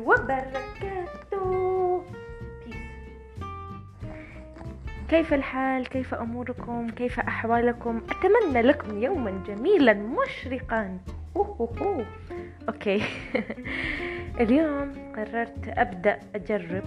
وبركاته. 0.00 2.02
كيف 5.08 5.34
الحال؟ 5.34 5.88
كيف 5.88 6.14
أموركم؟ 6.14 6.88
كيف 6.88 7.20
أحوالكم؟ 7.20 8.00
أتمنى 8.10 8.62
لكم 8.62 9.02
يوما 9.02 9.42
جميلا 9.46 9.94
مشرقا. 9.94 10.98
أوه. 11.36 12.06
أوكي. 12.68 13.02
اليوم 14.40 14.92
قررت 15.16 15.68
أبدأ 15.68 16.18
أجرب. 16.34 16.82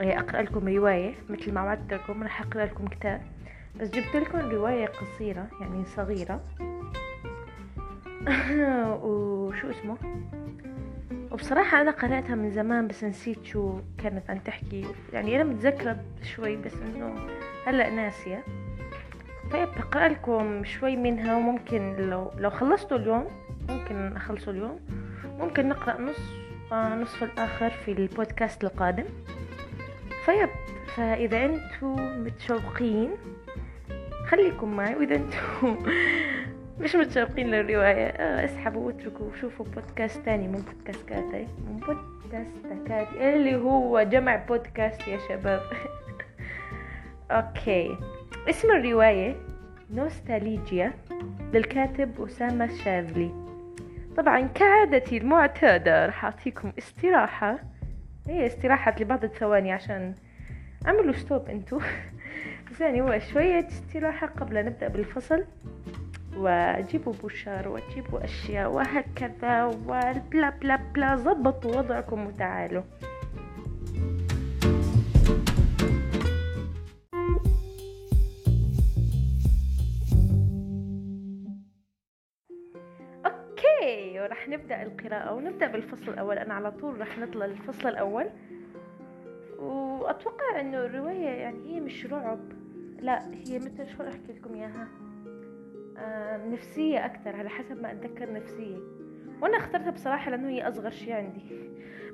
أقرأ 0.00 0.42
لكم 0.42 0.68
رواية 0.68 1.14
مثل 1.28 1.52
ما 1.52 1.62
وعدتكم 1.62 2.22
راح 2.22 2.40
أقرأ 2.40 2.64
لكم 2.64 2.86
كتاب. 2.86 3.22
بس 3.80 3.90
جبت 3.90 4.16
لكم 4.16 4.38
رواية 4.38 4.86
قصيرة 4.86 5.46
يعني 5.60 5.84
صغيرة. 5.84 6.40
وشو 9.04 9.70
اسمه؟ 9.70 9.96
وبصراحة 11.32 11.80
أنا 11.80 11.90
قرأتها 11.90 12.34
من 12.34 12.50
زمان 12.50 12.88
بس 12.88 13.04
نسيت 13.04 13.44
شو 13.44 13.80
كانت 13.98 14.30
عن 14.30 14.42
تحكي. 14.42 14.86
يعني 15.12 15.36
أنا 15.36 15.44
متذكرة 15.44 15.96
شوي 16.22 16.56
بس 16.56 16.74
إنه 16.74 17.14
هلأ 17.66 17.90
ناسية. 17.90 18.44
طيب 19.52 19.68
بقرأ 19.68 20.08
لكم 20.08 20.64
شوي 20.64 20.96
منها 20.96 21.36
وممكن 21.36 21.96
لو 21.96 22.30
لو 22.38 22.50
خلصتوا 22.50 22.96
اليوم 22.96 23.26
ممكن 23.68 24.16
أخلصه 24.16 24.50
اليوم. 24.50 24.80
ممكن 25.38 25.68
نقرأ 25.68 26.00
نص 26.00 26.20
نصف 26.72 27.22
الآخر 27.22 27.70
في 27.70 27.92
البودكاست 27.92 28.64
القادم. 28.64 29.04
فيب 30.24 30.48
فإذا 30.96 31.44
أنتم 31.44 32.24
متشوقين 32.24 33.10
خليكم 34.28 34.76
معي. 34.76 34.94
وإذا 34.94 35.14
أنتم 35.16 35.76
مش 36.80 36.96
متشوقين 36.96 37.50
للرواية. 37.50 38.06
آه 38.06 38.44
اسحبوا 38.44 38.86
واتركوا 38.86 39.26
وشوفوا 39.26 39.66
بودكاست 39.66 40.24
تاني 40.24 40.48
من 40.48 40.60
بودكاستاتي 40.62 41.46
من 41.68 41.76
بودكاستاتي 41.76 43.34
اللي 43.34 43.56
هو 43.56 44.02
جمع 44.02 44.36
بودكاست 44.36 45.08
يا 45.08 45.18
شباب. 45.28 45.60
أوكي. 47.30 47.96
اسم 48.50 48.70
الرواية 48.70 49.36
نوستاليجيا 49.90 50.92
للكاتب 51.52 52.22
أسامة 52.22 52.64
الشاذلي. 52.64 53.30
طبعا 54.16 54.40
كعادتي 54.40 55.16
المعتادة 55.16 56.06
راح 56.06 56.24
أعطيكم 56.24 56.72
استراحة. 56.78 57.58
هي 58.28 58.46
استراحة 58.46 58.94
لبعض 59.00 59.24
الثواني 59.24 59.72
عشان 59.72 60.14
عملوا 60.86 61.12
stop 61.12 61.48
أنتو. 61.48 61.80
ثاني 62.78 63.00
هو 63.02 63.18
شوية 63.18 63.66
استراحة 63.68 64.26
قبل 64.26 64.64
نبدأ 64.64 64.88
بالفصل. 64.88 65.44
وجيبوا 66.36 67.12
بوشار 67.24 67.68
وجيبوا 67.68 68.24
أشياء 68.24 68.72
وهكذا 68.72 69.64
و 69.64 69.81
blah 69.81 70.50
blah 70.60 70.76
blah 70.76 71.16
ظبطوا 71.16 71.76
وضعكم 71.76 72.26
وتعالوا. 72.26 72.82
okay 83.26 84.28
نبدأ 84.48 84.82
القراءة 84.82 85.34
ونبدأ 85.34 85.66
بالفصل 85.66 86.08
الأول. 86.12 86.38
أنا 86.38 86.54
على 86.54 86.70
طول 86.70 87.00
راح 87.00 87.18
نطلع 87.18 87.46
للفصل 87.46 87.88
الأول. 87.88 88.30
وأتوقع 89.58 90.60
إنه 90.60 90.78
الرواية 90.78 91.28
يعني 91.28 91.74
هي 91.74 91.80
مش 91.80 92.06
رعب 92.06 92.40
لا 93.00 93.34
هي 93.34 93.58
مثل 93.58 93.96
شو 93.96 94.02
أحكي 94.02 94.32
لكم 94.32 94.54
إياها؟ 94.54 95.01
آه 96.02 96.46
نفسية 96.46 97.04
أكثر 97.04 97.36
على 97.36 97.48
حسب 97.48 97.82
ما 97.82 97.92
أتذكر 97.92 98.32
نفسية. 98.32 98.76
وأنا 99.42 99.56
اخترتها 99.56 99.90
بصراحة 99.90 100.30
لأنه 100.30 100.48
هي 100.48 100.68
أصغر 100.68 100.90
شيء 100.90 101.12
عندي. 101.12 101.40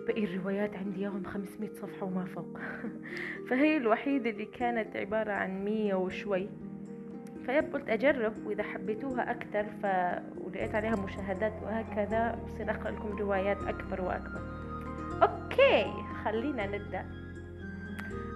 باقي 0.06 0.24
الروايات 0.24 0.76
عندي 0.76 1.02
يوم 1.02 1.24
500 1.24 1.72
صفحة 1.72 2.06
وما 2.06 2.24
فوق. 2.24 2.58
فهي 3.50 3.76
الوحيدة 3.76 4.30
اللي 4.30 4.44
كانت 4.44 4.96
عبارة 4.96 5.32
عن 5.32 5.64
مية 5.64 5.94
وشوي. 5.94 6.48
فيب 7.46 7.72
قلت 7.72 7.88
أجرب 7.88 8.46
وإذا 8.46 8.62
حبيتوها 8.62 9.30
أكثر 9.30 9.64
ف 9.64 9.86
ولقيت 10.40 10.74
عليها 10.74 10.96
مشاهدات 10.96 11.52
وهكذا 11.62 12.38
بصير 12.46 12.70
أقرأ 12.70 12.90
لكم 12.90 13.18
روايات 13.18 13.62
أكبر 13.62 14.00
وأكبر. 14.00 14.40
okay 15.22 15.92
خلينا 16.24 16.66
نبدأ. 16.66 17.06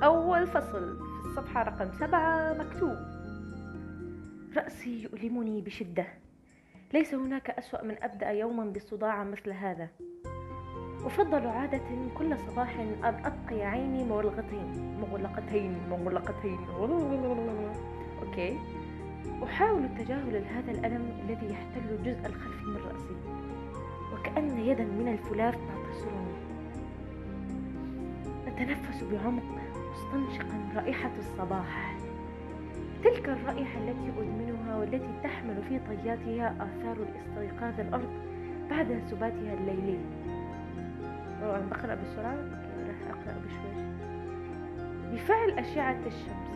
أول 0.04 0.46
فصل 0.46 0.96
في 1.22 1.26
الصفحة 1.28 1.62
رقم 1.62 1.92
سبعة 1.92 2.52
مكتوب. 2.52 3.11
رأسي 4.56 5.02
يؤلمني 5.02 5.60
بشدة. 5.60 6.06
ليس 6.94 7.14
هناك 7.14 7.50
أسوأ 7.50 7.84
من 7.84 7.96
أبدأ 8.02 8.30
يوما 8.30 8.64
بصداع 8.64 9.24
مثل 9.24 9.50
هذا. 9.50 9.88
أفضل 11.04 11.46
عادة 11.46 12.12
كل 12.18 12.38
صباح 12.38 12.78
أن 12.78 13.24
أبقي 13.24 13.62
عيني 13.62 14.04
مغلقتين. 14.04 14.96
مغلقتين 15.00 15.78
مغلقتين. 15.90 16.58
okay. 18.22 18.58
أحاول 19.44 19.88
تجاهل 19.98 20.36
هذا 20.36 20.70
الألم 20.70 21.20
الذي 21.24 21.50
يحتل 21.50 21.90
الجزء 21.90 22.26
الخلفي 22.26 22.64
من 22.64 22.76
رأسي. 22.76 23.16
وكأن 24.12 24.58
يدا 24.58 24.84
من 24.84 25.08
الفولاذ 25.12 25.52
تعتصرني 25.52 26.32
أتنفس 28.46 29.04
بعمق 29.04 29.42
مستنشقا 29.92 30.72
رائحة 30.76 31.10
الصباح. 31.18 31.91
تلك 33.12 33.28
الرائحة 33.28 33.78
التي 33.78 34.12
أدمنها 34.18 34.76
والتي 34.76 35.08
تحمل 35.24 35.62
في 35.68 35.78
طياتها 35.78 36.54
آثار 36.56 36.96
الاستيقاظ 36.96 37.80
الأرض 37.80 38.10
بعد 38.70 39.02
سباتها 39.10 39.54
الليلي. 39.54 39.98
أنا 41.42 41.66
بقرأ 41.70 41.94
بسرعة؟ 41.94 42.36
راح 42.88 43.10
أقرأ 43.10 43.40
بشوي. 43.44 43.84
بفعل 45.12 45.50
أشعة 45.50 45.98
الشمس 46.06 46.52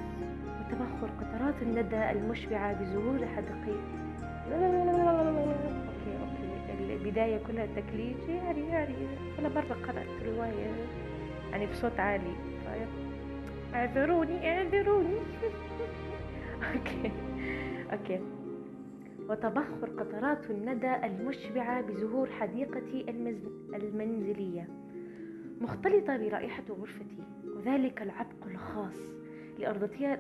وتبخر 0.61 1.11
قطرات 1.21 1.55
الندى 1.63 2.11
المشبعة 2.11 2.73
بزهور 2.73 3.27
حدقيق. 3.37 3.81
okay 4.53 6.13
okay 6.21 6.95
البداية 6.95 7.41
كلها 7.47 7.67
تكليف. 7.67 8.29
يعني 8.29 8.69
يعني 8.69 8.95
ولا 9.39 9.49
مرة 9.49 9.77
قرأت 9.87 10.23
رواية 10.27 10.71
يعني 11.53 11.67
بصوت 11.67 12.01
عالي. 12.01 12.35
طيب. 12.67 12.89
اعذروني 13.75 14.51
اعذروني. 14.51 15.17
okay. 16.75 17.13
okay. 17.93 18.21
وتبخر 19.29 19.91
قطرات 19.99 20.51
الندى 20.51 20.95
المشبعة 21.05 21.81
بزهور 21.81 22.31
حديقتي 22.31 23.11
المنزلية. 23.75 24.69
مختلطة 25.61 26.17
برائحة 26.17 26.63
غرفتي. 26.71 27.23
وذلك 27.57 28.03
العبق 28.03 28.47
الخاص 28.47 28.99
لأرضيتها, 29.59 30.17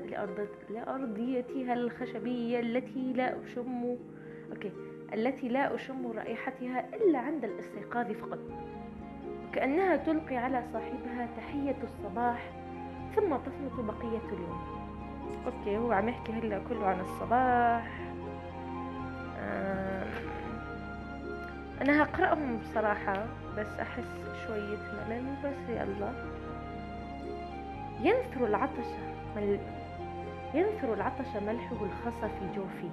لأرضيتها 0.71 1.75
الخشبية 1.75 2.61
التي 2.61 3.13
لا 3.13 3.43
أشم 3.45 3.97
okay. 4.53 4.73
التي 5.15 5.49
لا 5.49 5.75
أشم 5.75 6.07
رائحتها 6.13 6.97
إلا 6.97 7.19
عند 7.19 7.45
الاستيقاظ 7.45 8.13
فقط. 8.13 8.39
وكأنها 9.49 9.97
تلقي 9.97 10.37
على 10.37 10.63
صاحبها 10.73 11.29
تحية 11.37 11.77
الصباح 11.83 12.53
ثم 13.17 13.37
تصمت 13.37 13.85
بقية 13.85 14.33
اليوم. 14.33 14.76
okay 15.47 15.79
هو 15.79 15.93
عم 15.93 16.09
يحكي 16.09 16.33
هلأ 16.33 16.61
كله 16.69 16.87
عن 16.87 17.01
الصباح. 17.01 17.99
أنا 21.83 22.03
هقرأهم 22.03 22.59
بصراحة 22.59 23.27
بس 23.59 23.67
أحس 23.81 24.25
شوية 24.47 24.79
ملل 25.09 25.35
بس 25.45 25.69
يلا. 25.69 26.13
ينثر 28.01 28.47
العطش 28.47 28.87
مل... 29.37 29.61
ينثر 30.55 30.95
العطش 30.95 31.37
ملحه 31.47 31.77
الخاص 31.85 32.31
في 32.31 32.57
جوفي 32.57 32.91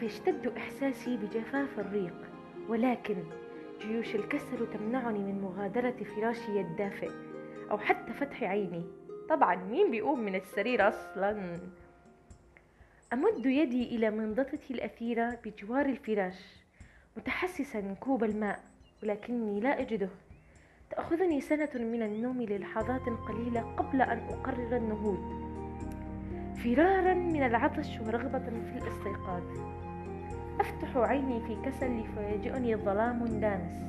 فيشتد 0.00 0.52
إحساسي 0.56 1.16
بجفاف 1.16 1.78
الريق. 1.78 2.14
ولكن 2.68 3.16
جيوش 3.80 4.14
الكسل 4.14 4.66
تمنعني 4.72 5.18
من 5.18 5.40
مغادرة 5.42 5.94
فراشي 6.16 6.60
الدافئ 6.60 7.10
أو 7.70 7.78
حتى 7.78 8.12
فتح 8.12 8.42
عيني. 8.42 8.84
طبعا 9.28 9.54
مين 9.54 9.90
بيقوم 9.90 10.20
من 10.20 10.34
السرير 10.34 10.88
أصلا؟ 10.88 11.58
أمد 13.12 13.46
يدي 13.46 13.96
إلى 13.96 14.10
منضدتي 14.10 14.74
الأثيرة 14.74 15.38
بجوار 15.44 15.86
الفراش 15.86 16.64
متحسسا 17.16 17.94
كوب 18.00 18.24
الماء 18.24 18.60
ولكني 19.02 19.60
لا 19.60 19.80
أجده. 19.80 20.08
تأخذني 20.90 21.40
سنة 21.40 21.70
من 21.74 22.02
النوم 22.02 22.42
للحظات 22.42 23.08
قليلة 23.28 23.60
قبل 23.60 24.02
أن 24.02 24.18
أقرر 24.18 24.76
النهوض. 24.76 25.48
فرارا 26.64 27.14
من 27.14 27.42
العطش 27.46 28.00
ورغبة 28.00 28.38
في 28.38 28.78
الاستيقاظ. 28.78 29.42
أفتح 30.60 30.96
عيني 30.96 31.40
في 31.40 31.70
كسل 31.70 32.04
فيجئني 32.14 32.76
ظلام 32.76 33.24
دامس. 33.24 33.88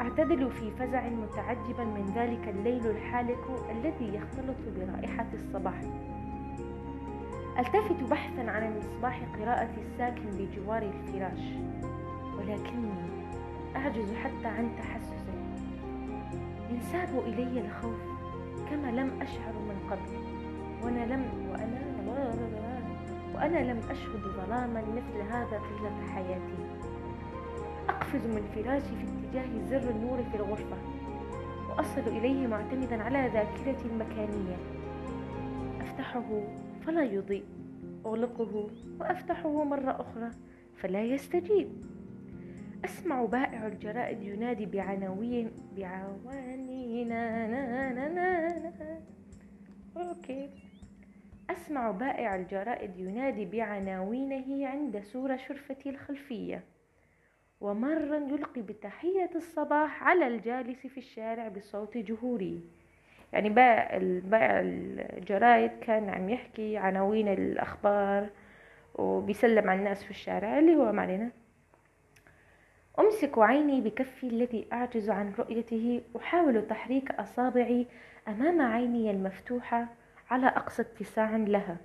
أعتدل 0.00 0.50
في 0.50 0.70
فزع 0.70 1.08
متعجبا 1.08 1.84
من 1.84 2.12
ذلك 2.14 2.48
الليل 2.48 2.86
الحالك 2.86 3.44
الذي 3.70 4.14
يختلط 4.14 4.56
برائحة 4.76 5.26
الصباح. 5.34 5.80
ألتفت 7.58 8.02
بحثا 8.10 8.50
عن 8.50 8.78
مصباح 8.78 9.22
قراءة 9.40 9.70
الساكن 9.78 10.30
بجوار 10.38 10.82
الفراش 10.82 11.40
ولكني 12.38 12.92
أعجز 13.76 14.14
حتى 14.14 14.46
عن 14.46 14.70
تحسسه. 14.78 15.34
ينساب 16.70 17.08
إلي 17.26 17.60
الخوف 17.60 18.00
كما 18.70 18.90
لم 18.90 19.22
أشعر 19.22 19.52
من 19.52 19.90
قبل 19.90 20.16
وأنا 20.84 21.14
لم 21.14 21.24
وأنا 21.50 21.80
وأنا 23.34 23.72
لم 23.72 23.80
أشهد 23.90 24.20
ظلاما 24.20 24.82
مثل 24.96 25.32
هذا 25.32 25.60
طيلة 25.60 26.06
حياتي. 26.14 26.69
أقفز 27.90 28.26
من 28.26 28.42
فراشي 28.54 28.96
في 28.96 29.04
اتجاه 29.04 29.64
زر 29.66 29.90
النور 29.90 30.22
في 30.22 30.36
الغرفة 30.36 30.76
وأصل 31.68 32.00
إليه 32.00 32.46
معتمدا 32.46 33.02
على 33.02 33.30
ذاكرتي 33.34 33.86
المكانية. 33.86 34.56
أفتحه 35.80 36.42
فلا 36.86 37.02
يضيء 37.02 37.44
أغلقه 38.06 38.70
وأفتحه 39.00 39.64
مرة 39.64 39.90
أخرى 39.90 40.30
فلا 40.76 41.02
يستجيب. 41.02 41.68
أسمع 42.84 43.24
بائع 43.24 43.66
الجرائد 43.66 44.22
ينادي 44.22 44.66
بعناوين 44.66 45.50
نا 47.08 48.48
okay. 49.96 50.50
أسمع 51.50 51.90
بائع 51.90 52.36
الجرائد 52.36 52.96
ينادي 52.96 53.44
بعناوينه 53.44 54.66
عند 54.68 55.00
سور 55.00 55.36
شرفتي 55.36 55.90
الخلفية. 55.90 56.64
ومارا 57.60 58.16
يلقي 58.16 58.62
بتحية 58.62 59.30
الصباح 59.34 60.02
على 60.02 60.26
الجالس 60.26 60.86
في 60.86 60.98
الشارع 60.98 61.48
بصوت 61.48 61.96
جهوري. 61.96 62.60
يعني 63.32 63.48
بائع 63.50 64.60
الجرايد 64.60 65.70
كان 65.80 66.08
عم 66.08 66.28
يحكي 66.28 66.76
عناوين 66.76 67.28
الأخبار 67.28 68.28
وبيسلم 68.94 69.70
على 69.70 69.78
الناس 69.78 70.04
في 70.04 70.10
الشارع 70.10 70.58
اللي 70.58 70.76
هو 70.76 70.92
ما 70.92 71.02
علينا 71.02 71.30
أمسك 72.98 73.38
عيني 73.38 73.80
بكفي 73.80 74.26
الذي 74.26 74.66
أعجز 74.72 75.10
عن 75.10 75.32
رؤيته 75.38 76.02
أحاول 76.16 76.66
تحريك 76.66 77.10
أصابعي 77.10 77.86
أمام 78.28 78.60
عيني 78.60 79.10
المفتوحة 79.10 79.86
على 80.30 80.46
أقصى 80.46 80.82
اتساع 80.82 81.36
لها. 81.36 81.76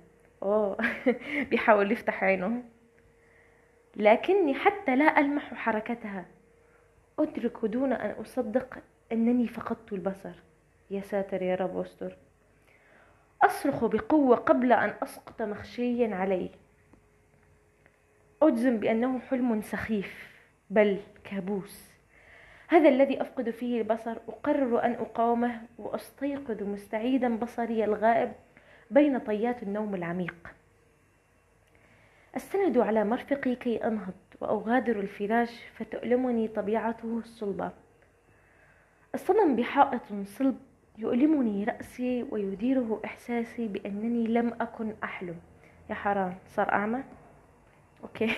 أوه. 0.42 0.76
بيحاول 1.50 1.92
يفتح 1.92 2.24
عينه. 2.24 2.62
لكني 3.96 4.54
حتى 4.54 4.96
لا 4.96 5.20
ألمح 5.20 5.54
حركتها. 5.54 6.24
أدرك 7.18 7.64
دون 7.64 7.92
أن 7.92 8.10
أصدق 8.10 8.78
أنني 9.12 9.48
فقدت 9.48 9.92
البصر. 9.92 10.34
يا 10.90 11.00
ساتر 11.00 11.42
يا 11.42 11.54
رب 11.54 11.78
استر 11.78 12.16
أصرخ 13.42 13.84
بقوة 13.84 14.36
قبل 14.36 14.72
أن 14.72 14.94
أسقط 15.02 15.42
مخشيا 15.42 16.14
عليه. 16.14 16.50
أجزم 18.42 18.76
بأنه 18.76 19.18
حلم 19.18 19.60
سخيف 19.62 20.36
بل 20.70 21.00
كابوس. 21.24 21.90
هذا 22.68 22.88
الذي 22.88 23.20
أفقد 23.20 23.50
فيه 23.50 23.80
البصر 23.80 24.16
أقرر 24.28 24.84
أن 24.84 24.92
أقاومه 24.92 25.60
وأستيقظ 25.78 26.62
مستعيدا 26.62 27.36
بصري 27.36 27.84
الغائب 27.84 28.32
بين 28.90 29.18
طيات 29.18 29.62
النوم 29.62 29.94
العميق. 29.94 30.55
أستند 32.36 32.78
على 32.78 33.04
مرفقي 33.04 33.56
كي 33.56 33.76
أنهض 33.76 34.14
وأغادر 34.40 35.00
الفراش 35.00 35.50
فتؤلمني 35.74 36.48
طبيعته 36.48 37.18
الصلبة. 37.18 37.70
أصطدم 39.14 39.56
بحائط 39.56 40.02
صلب 40.24 40.56
يؤلمني 40.98 41.64
رأسي 41.64 42.22
ويديره 42.30 43.00
إحساسي 43.04 43.68
بأنني 43.68 44.26
لم 44.26 44.52
أكن 44.60 44.94
أحلم. 45.04 45.36
يا 45.90 45.94
حرام 45.94 46.34
صار 46.46 46.72
أعمى؟ 46.72 47.02
okay. 48.02 48.32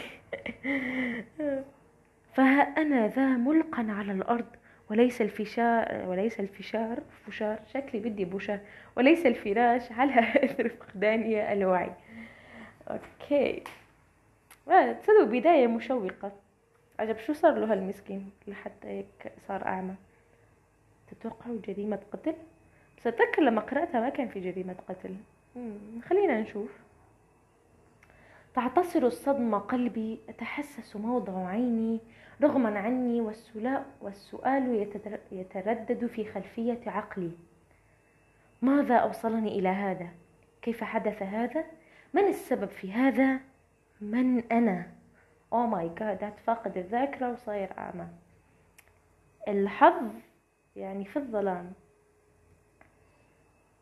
فها 2.35 2.63
أنا 2.63 3.09
ذا 3.09 3.27
ملقى 3.27 3.87
على 3.89 4.13
الأرض 4.13 4.47
وليس 4.91 5.23
الفشار 5.23 6.05
وليس 6.07 6.41
الفشار 6.41 7.03
فشار 7.27 7.59
شكلي 7.75 8.01
بدي 8.01 8.25
بوشار 8.25 8.61
وليس 8.97 9.27
الفراش 9.27 9.93
على 9.93 10.23
فقداني 10.81 11.53
الوعي. 11.53 11.91
أوكي. 12.91 13.63
تصدقوا 14.69 15.25
بداية 15.25 15.67
مشوقة 15.67 16.33
عجب 16.99 17.19
شو 17.19 17.33
صار 17.33 17.55
له 17.59 17.73
هالمسكين 17.73 18.31
لحتى 18.47 18.89
هيك 18.89 19.33
صار 19.49 19.67
أعمى 19.67 19.95
تتوقعوا 21.11 21.59
جريمة 21.69 21.99
قتل 22.13 22.35
بس 22.99 23.07
أتذكر 23.07 23.43
لما 23.43 23.61
قرأتها 23.61 24.01
ما 24.01 24.09
كان 24.09 24.29
في 24.29 24.41
جريمة 24.41 24.75
قتل 24.89 25.15
خلينا 26.09 26.41
نشوف 26.41 26.71
تعتصر 28.55 29.07
الصدمة 29.07 29.59
قلبي 29.59 30.19
أتحسس 30.29 30.97
موضع 30.97 31.47
عيني 31.47 32.01
رغما 32.43 32.79
عني 32.79 33.21
والسؤال 34.01 34.89
يتردد 35.33 36.07
في 36.07 36.25
خلفية 36.25 36.81
عقلي 36.87 37.31
ماذا 38.63 38.97
أوصلني 38.97 39.59
إلى 39.59 39.69
هذا؟ 39.69 40.09
كيف 40.63 40.85
حدث 40.85 41.23
هذا؟ 41.23 41.65
من 42.15 42.25
السبب 42.25 42.69
في 42.69 42.93
هذا؟ 42.93 43.41
من 44.01 44.53
أنا؟ 44.53 44.87
oh 45.53 45.67
my 45.67 45.91
god 45.99 46.33
فاقد 46.47 46.79
الذاكرة 46.79 47.33
وصاير 47.33 47.79
أعمى. 47.79 48.07
الحظ 49.49 50.11
يعني 50.77 51.05
في 51.05 51.17
الظلام. 51.17 51.73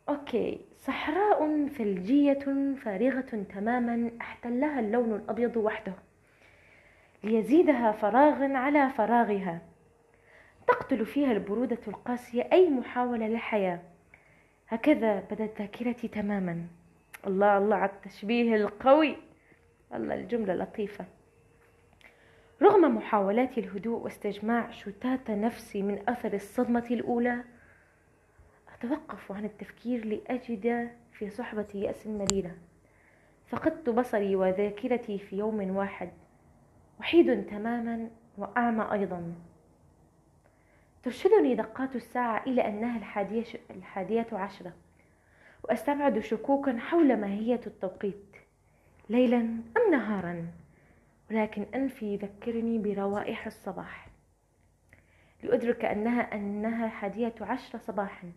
okay 0.08 0.60
صحراء 0.78 1.68
ثلجية 1.68 2.74
فارغة 2.84 3.44
تماما 3.54 4.10
احتلها 4.20 4.80
اللون 4.80 5.14
الأبيض 5.14 5.56
وحده. 5.56 5.92
ليزيدها 7.24 7.92
فراغا 7.92 8.58
على 8.58 8.90
فراغها. 8.90 9.60
تقتل 10.66 11.06
فيها 11.06 11.32
البرودة 11.32 11.78
القاسية 11.88 12.48
أي 12.52 12.70
محاولة 12.70 13.26
للحياة. 13.26 13.80
هكذا 14.68 15.20
بدت 15.20 15.58
ذاكرتي 15.58 16.08
تماما. 16.08 16.66
الله 17.26 17.58
الله 17.58 17.76
على 17.76 17.90
التشبيه 17.90 18.56
القوي. 18.56 19.16
الله 19.94 20.14
الجملة 20.14 20.54
لطيفة. 20.54 21.04
رغم 22.62 22.96
محاولات 22.96 23.58
الهدوء 23.58 24.02
واستجماع 24.02 24.70
شتات 24.70 25.30
نفسي 25.30 25.82
من 25.82 26.08
أثر 26.08 26.32
الصدمة 26.32 26.86
الأولى 26.90 27.44
أتوقف 28.74 29.32
عن 29.32 29.44
التفكير 29.44 30.06
لأجد 30.06 30.90
في 31.12 31.30
صحبة 31.30 31.66
يأس 31.74 32.06
مريرة 32.06 32.54
فقدت 33.46 33.90
بصري 33.90 34.36
وذاكرتي 34.36 35.18
في 35.18 35.36
يوم 35.36 35.76
واحد 35.76 36.10
وحيد 37.00 37.46
تماما 37.46 38.10
وأعمى 38.38 38.92
أيضا. 38.92 39.34
ترشدني 41.02 41.54
دقات 41.54 41.96
الساعة 41.96 42.42
إلى 42.46 42.68
أنها 42.68 42.96
الحادية 43.70 44.26
عشرة. 44.32 44.72
وأستبعد 45.64 46.18
شكوكا 46.18 46.78
حول 46.78 47.16
ماهية 47.16 47.60
التوقيت. 47.66 48.25
ليلا 49.08 49.38
أم 49.76 49.90
نهارا 49.90 50.46
ولكن 51.30 51.62
أنفي 51.74 52.14
يذكرني 52.14 52.78
بروائح 52.78 53.46
الصباح. 53.46 54.08
لأدرك 55.42 55.84
أنها 55.84 56.34
أنها 56.34 56.88
حادية 56.88 57.34
عشرة 57.40 57.78
صباحا 57.78 58.32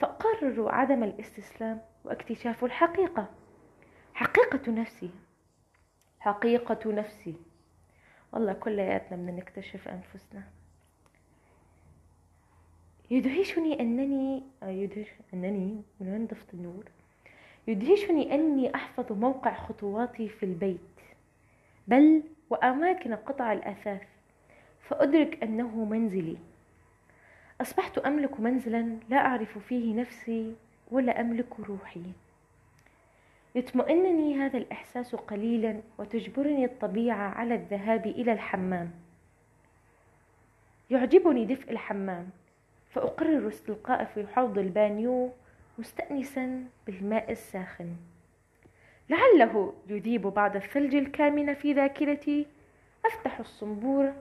فأقرر 0.00 0.68
عدم 0.68 1.02
الاستسلام 1.02 1.80
واكتشاف 2.04 2.64
الحقيقة. 2.64 3.30
حقيقة 4.14 4.72
نفسي 4.72 5.10
حقيقة 6.20 6.92
نفسي. 6.92 7.34
والله 8.32 8.52
كلياتنا 8.52 9.16
بدنا 9.16 9.32
نكتشف 9.32 9.88
أنفسنا. 9.88 10.42
يدهشني 13.10 13.80
أنني 13.80 14.42
آه، 14.62 14.68
يدهش 14.68 15.08
أنني 15.34 15.82
من 16.00 16.08
وين 16.08 16.26
ضفت 16.26 16.54
النور؟ 16.54 16.84
يدهشني 17.66 18.34
أني 18.34 18.74
أحفظ 18.74 19.12
موقع 19.12 19.54
خطواتي 19.54 20.28
في 20.28 20.42
البيت 20.42 20.80
بل 21.88 22.22
وأماكن 22.50 23.14
قطع 23.14 23.52
الأثاث 23.52 24.02
فأدرك 24.80 25.42
أنه 25.42 25.84
منزلي. 25.84 26.36
أصبحت 27.60 27.98
أملك 27.98 28.40
منزلا 28.40 28.96
لا 29.08 29.16
أعرف 29.16 29.58
فيه 29.58 29.94
نفسي 29.94 30.54
ولا 30.90 31.20
أملك 31.20 31.60
روحي. 31.60 32.02
يطمئنني 33.54 34.36
هذا 34.36 34.58
الإحساس 34.58 35.14
قليلا 35.14 35.80
وتجبرني 35.98 36.64
الطبيعة 36.64 37.28
على 37.28 37.54
الذهاب 37.54 38.06
إلى 38.06 38.32
الحمام. 38.32 38.90
يعجبني 40.90 41.44
دفء 41.44 41.70
الحمام 41.70 42.30
فأقرر 42.90 43.48
استلقاء 43.48 44.04
في 44.04 44.26
حوض 44.26 44.58
البانيو 44.58 45.30
مستأنسا 45.78 46.64
بالماء 46.86 47.32
الساخن. 47.32 47.96
لعله 49.10 49.74
يذيب 49.88 50.22
بعض 50.22 50.56
الثلج 50.56 50.94
الكامن 50.94 51.54
في 51.54 51.72
ذاكرتي. 51.72 52.46
أفتح 53.06 53.38
الصنبور 53.38 54.12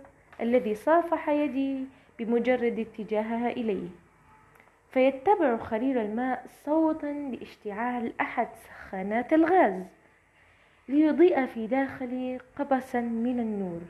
الذي 0.41 0.75
صافح 0.75 1.29
يدي 1.29 1.85
بمجرد 2.19 2.79
اتجاهها 2.79 3.49
إليه. 3.49 3.89
فيتبع 4.91 5.57
خرير 5.57 6.01
الماء 6.01 6.45
صوتا 6.65 7.05
لاشتعال 7.05 8.13
أحد 8.21 8.47
سخانات 8.67 9.33
الغاز 9.33 9.83
ليضيء 10.87 11.45
في 11.45 11.67
داخلي 11.67 12.39
قبسا 12.55 13.01
من 13.01 13.39
النور. 13.39 13.81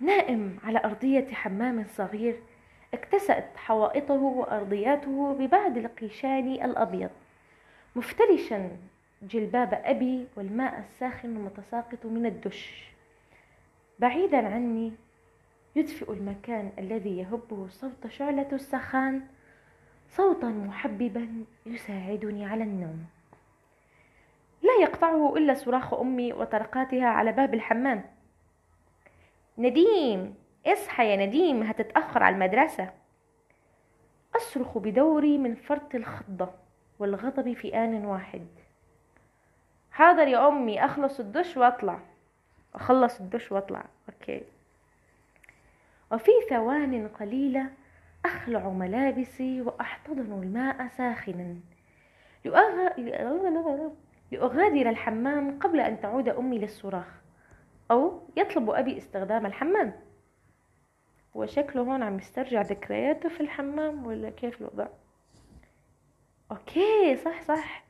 نائم 0.00 0.58
على 0.64 0.84
أرضية 0.84 1.34
حمام 1.34 1.84
صغير 1.84 2.40
اكتسأت 2.94 3.56
حوائطه 3.56 4.14
وأرضياته 4.22 5.36
ببعض 5.38 5.76
القيشان 5.76 6.48
الأبيض 6.52 7.10
مفترشا 7.96 8.70
جلباب 9.22 9.82
أبي 9.84 10.26
والماء 10.36 10.78
الساخن 10.78 11.28
المتساقط 11.28 12.06
من 12.06 12.26
الدش. 12.26 12.90
بعيدا 13.98 14.46
عني 14.48 14.92
يدفئ 15.76 16.12
المكان 16.12 16.72
الذي 16.78 17.18
يهبه 17.18 17.68
صوت 17.68 18.06
شعلة 18.08 18.48
السخان 18.52 19.22
صوتا 20.10 20.46
محببا 20.46 21.28
يساعدني 21.66 22.46
على 22.46 22.64
النوم. 22.64 23.04
لا 24.62 24.72
يقطعه 24.82 25.36
إلا 25.36 25.54
صراخ 25.54 25.94
أمي 25.94 26.32
وطرقاتها 26.32 27.06
على 27.06 27.32
باب 27.32 27.54
الحمام. 27.54 28.04
نديم! 29.58 30.39
اصحى 30.66 31.10
يا 31.10 31.26
نديم 31.26 31.62
هتتأخر 31.62 32.22
على 32.22 32.34
المدرسة. 32.34 32.90
أصرخ 34.36 34.78
بدوري 34.78 35.38
من 35.38 35.54
فرط 35.54 35.94
الخضة 35.94 36.50
والغضب 36.98 37.52
في 37.52 37.74
آن 37.74 38.04
واحد. 38.04 38.46
حاضر 39.90 40.28
يا 40.28 40.48
أمي 40.48 40.84
أخلص 40.84 41.20
الدش 41.20 41.56
وأطلع. 41.56 42.00
أخلص 42.74 43.20
الدش 43.20 43.52
وأطلع 43.52 43.84
أوكي. 44.08 44.42
وفي 46.12 46.32
ثوان 46.50 47.08
قليلة 47.08 47.70
أخلع 48.24 48.68
ملابسي 48.68 49.60
وأحتضن 49.60 50.42
الماء 50.42 50.88
ساخنا. 50.88 51.56
لأغادر 54.32 54.90
الحمام 54.90 55.58
قبل 55.58 55.80
أن 55.80 56.00
تعود 56.00 56.28
أمي 56.28 56.58
للصراخ 56.58 57.20
أو 57.90 58.22
يطلب 58.36 58.70
أبي 58.70 58.98
استخدام 58.98 59.46
الحمام. 59.46 59.92
هو 61.36 61.46
شكله 61.46 61.82
هون 61.82 62.02
عم 62.02 62.18
يسترجع 62.18 62.60
ذكرياته 62.62 63.28
في 63.28 63.40
الحمام 63.40 64.06
ولا 64.06 64.30
كيف 64.30 64.60
الوضع؟ 64.60 64.86
أوكي 66.50 67.16
صح 67.16 67.42
صح. 67.42 67.84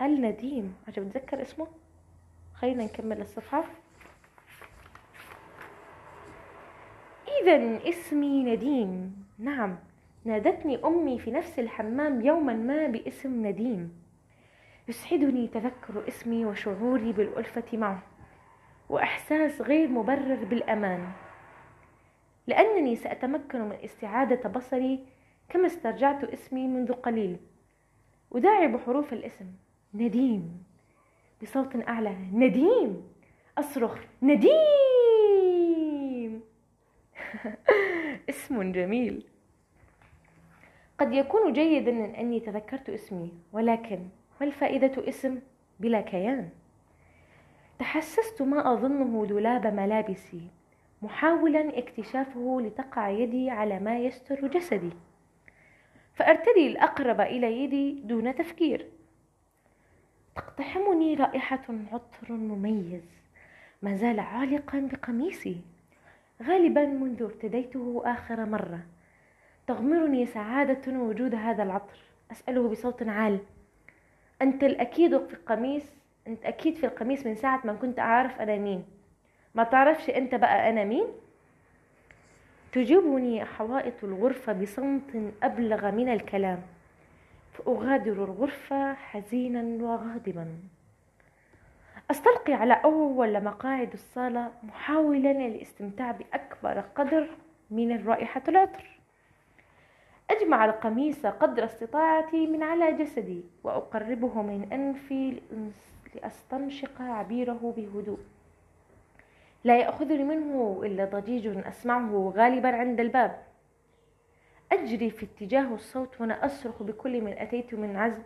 النديم. 0.00 0.76
عجب 0.88 1.08
أتذكر 1.08 1.42
اسمه؟ 1.42 1.66
خلينا 2.54 2.84
نكمل 2.84 3.20
الصفحة. 3.20 3.64
إذا 7.42 7.88
اسمي 7.88 8.44
نديم. 8.44 9.24
نعم 9.38 9.76
نادتني 10.24 10.84
أمي 10.84 11.18
في 11.18 11.30
نفس 11.30 11.58
الحمام 11.58 12.20
يوما 12.20 12.52
ما 12.52 12.86
باسم 12.86 13.46
نديم. 13.46 14.04
يسعدني 14.88 15.48
تذكر 15.48 16.08
اسمي 16.08 16.46
وشعوري 16.46 17.12
بالألفة 17.12 17.64
معه 17.72 18.02
وإحساس 18.88 19.60
غير 19.60 19.88
مبرر 19.88 20.44
بالأمان. 20.44 21.12
لأنني 22.46 22.96
سأتمكن 22.96 23.60
من 23.60 23.76
استعادة 23.84 24.48
بصري 24.48 25.06
كما 25.48 25.66
استرجعت 25.66 26.24
اسمي 26.24 26.66
منذ 26.68 26.92
قليل. 26.92 27.36
أداعب 28.32 28.80
حروف 28.80 29.12
الاسم. 29.12 29.46
نديم. 29.94 30.64
بصوت 31.42 31.76
أعلى. 31.88 32.16
نديم. 32.32 33.02
أصرخ. 33.58 33.98
نديم. 34.22 34.54
اسم 38.30 38.72
جميل. 38.72 39.26
قد 40.98 41.12
يكون 41.12 41.52
جيدا 41.52 42.20
أني 42.20 42.40
تذكرت 42.40 42.90
اسمي 42.90 43.32
ولكن 43.52 43.98
ما 44.40 44.46
الفائدة 44.46 45.08
اسم 45.08 45.40
بلا 45.80 46.00
كيان؟ 46.00 46.48
تحسست 47.78 48.42
ما 48.42 48.72
أظنه 48.72 49.26
دولاب 49.26 49.66
ملابسي. 49.66 50.48
محاولا 51.04 51.78
اكتشافه 51.78 52.60
لتقع 52.60 53.08
يدي 53.08 53.50
على 53.50 53.80
ما 53.80 53.98
يستر 53.98 54.46
جسدي. 54.46 54.90
فأرتدي 56.14 56.66
الأقرب 56.66 57.20
إلى 57.20 57.64
يدي 57.64 57.92
دون 57.92 58.34
تفكير. 58.34 58.86
تقتحمني 60.36 61.14
رائحة 61.14 61.64
عطر 61.92 62.32
مميز. 62.32 63.02
ما 63.82 63.96
زال 63.96 64.20
عالقا 64.20 64.88
بقميصي. 64.92 65.56
غالبا 66.42 66.86
منذ 66.86 67.22
ارتديته 67.22 68.02
آخر 68.04 68.44
مرة. 68.44 68.80
تغمرني 69.66 70.26
سعادة 70.26 70.98
وجود 70.98 71.34
هذا 71.34 71.62
العطر. 71.62 71.98
أسأله 72.32 72.68
بصوت 72.68 73.02
عال. 73.02 73.38
أنت 74.42 74.64
الأكيد 74.64 75.26
في 75.26 75.34
القميص 75.34 75.82
أنت 76.26 76.44
أكيد 76.44 76.74
في 76.74 76.86
القميص 76.86 77.26
من 77.26 77.34
ساعة 77.34 77.60
ما 77.64 77.72
كنت 77.72 77.98
أعرف 77.98 78.40
أنا 78.40 78.56
مين. 78.56 78.84
ما 79.54 79.64
تعرفش 79.64 80.10
أنت 80.10 80.34
بقى 80.34 80.70
أنا 80.70 80.84
مين؟ 80.84 81.06
تجيبني 82.72 83.44
حوائط 83.44 84.04
الغرفة 84.04 84.52
بصمت 84.52 85.32
أبلغ 85.42 85.90
من 85.90 86.08
الكلام. 86.08 86.62
فأغادر 87.52 88.12
الغرفة 88.12 88.94
حزينا 88.94 89.84
وغاضبا. 89.84 90.58
أستلقي 92.10 92.52
على 92.52 92.80
أول 92.84 93.44
مقاعد 93.44 93.92
الصالة 93.92 94.50
محاولا 94.62 95.30
الاستمتاع 95.30 96.10
بأكبر 96.10 96.80
قدر 96.80 97.28
من 97.70 98.06
رائحة 98.06 98.42
العطر. 98.48 98.84
أجمع 100.30 100.64
القميص 100.64 101.26
قدر 101.26 101.64
استطاعتي 101.64 102.46
من 102.46 102.62
على 102.62 102.92
جسدي 102.92 103.44
وأقربه 103.64 104.42
من 104.42 104.68
أنفي 104.72 105.40
لأستنشق 106.14 107.02
عبيره 107.02 107.74
بهدوء. 107.76 108.18
لا 109.64 109.78
يأخذني 109.78 110.24
منه 110.24 110.80
إلا 110.84 111.04
ضجيج 111.04 111.46
أسمعه 111.66 112.32
غالبا 112.36 112.68
عند 112.68 113.00
الباب. 113.00 113.42
أجري 114.72 115.10
في 115.10 115.26
اتجاه 115.26 115.74
الصوت 115.74 116.20
وأنا 116.20 116.46
أصرخ 116.46 116.82
بكل 116.82 117.20
من 117.20 117.32
أتيت 117.32 117.74
من 117.74 117.96
عزم 117.96 118.22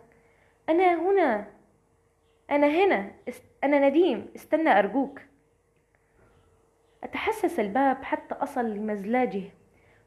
أنا 0.69 0.93
هنا. 0.93 1.47
أنا 2.51 2.67
هنا. 2.67 3.11
أنا 3.63 3.89
نديم. 3.89 4.27
استنى 4.35 4.79
أرجوك. 4.79 5.21
أتحسس 7.03 7.59
الباب 7.59 8.03
حتى 8.03 8.35
أصل 8.35 8.65
لمزلاجه 8.65 9.43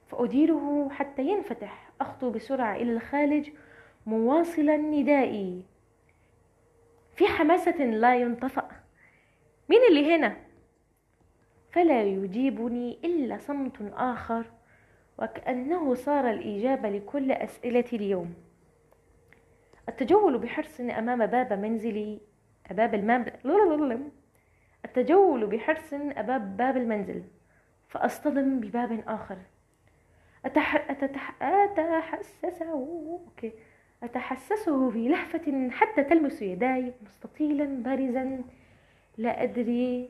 فأديره 0.07 0.89
حتى 0.93 1.23
ينفتح. 1.23 1.91
أخطو 2.01 2.31
بسرعة 2.31 2.77
إلى 2.77 2.93
الخارج 2.93 3.51
مواصلا 4.07 4.77
ندائي. 4.77 5.65
في 7.17 7.27
حماسة 7.27 7.85
لا 7.85 8.17
ينطفأ. 8.17 8.69
مين 9.69 9.81
اللي 9.89 10.15
هنا؟ 10.15 10.37
فلا 11.73 12.03
يجيبني 12.03 12.99
إلا 13.05 13.39
صمت 13.39 13.93
آخر 13.97 14.45
وكأنه 15.19 15.95
صار 15.95 16.31
الإجابة 16.31 16.89
لكل 16.89 17.33
أسئلة 17.33 17.85
اليوم. 17.93 18.35
التجول 19.89 20.39
بحرص 20.39 20.81
أمام 20.81 21.27
باب 21.27 21.53
منزلي 21.53 22.21
أباب 22.71 22.95
المنزل 22.95 24.11
التجول 24.85 25.47
بحرص 25.47 25.95
أباب 25.95 26.57
باب 26.57 26.77
المنزل 26.77 27.23
فأصطدم 27.89 28.61
بباب 28.61 29.05
آخر. 29.07 29.39
أتح... 30.45 30.91
أتتح... 30.91 31.43
أتحسسه 31.43 32.71
okay. 32.71 33.53
أتحسسه 34.03 34.91
في 34.91 35.09
لهفة 35.09 35.71
حتى 35.71 36.05
تلمس 36.05 36.43
يداي 36.43 36.93
مستطيلا 37.03 37.65
بارزا. 37.65 38.43
لا 39.19 39.43
أدري 39.43 40.09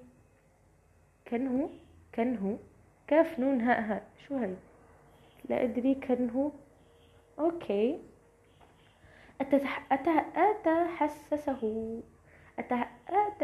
كنه 1.33 1.71
كنه 2.15 2.59
كاف 3.07 3.39
نون 3.39 3.61
هاء 3.61 3.81
هاء. 3.81 4.03
شو 4.29 4.37
هاي؟ 4.37 4.55
لا 5.49 5.62
أدري 5.62 5.95
كنه. 5.95 6.53
okay. 7.39 7.99
أتتح... 9.41 9.93
أت... 9.93 10.09
أتحسسه. 10.37 12.01
أت... 12.59 12.73
أت... 12.73 13.43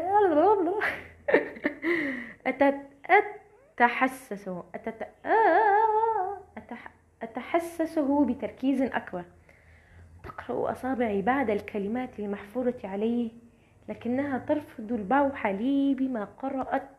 أت... 3.07 3.25
أتحسسه. 3.75 4.65
أتح... 6.57 6.91
أتحسسه 7.23 8.25
بتركيز 8.25 8.83
أكبر. 8.83 9.25
تقرأ 10.25 10.73
أصابعي 10.73 11.23
بعد 11.23 11.51
الكلمات 11.51 12.19
المحفورة 12.19 12.81
عليه 12.85 13.31
لكنها 13.89 14.39
ترفض 14.39 14.93
البوح 14.93 15.47
لي 15.47 15.95
بما 15.95 16.25
قرأت 16.25 16.98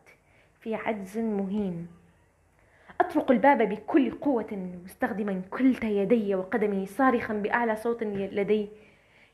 في 0.60 0.74
عجز 0.74 1.18
مهين. 1.18 1.88
أطرق 3.00 3.30
الباب 3.30 3.62
بكل 3.62 4.10
قوة 4.10 4.78
مستخدما 4.84 5.42
كلتا 5.50 5.86
يدي 5.86 6.34
وقدمي 6.34 6.86
صارخا 6.86 7.34
بأعلى 7.34 7.76
صوت 7.76 8.02
لدي. 8.02 8.68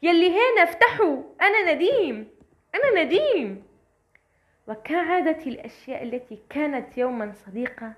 يلي 0.02 0.30
هنا 0.30 0.62
افتحوا 0.62 1.23
أنا 1.40 1.75
نديم 1.75 2.28
أنا 2.75 3.04
نديم. 3.04 3.62
وكعادة 4.68 5.47
الأشياء 5.47 6.02
التي 6.02 6.38
كانت 6.50 6.99
يوما 6.99 7.33
صديقة 7.33 7.92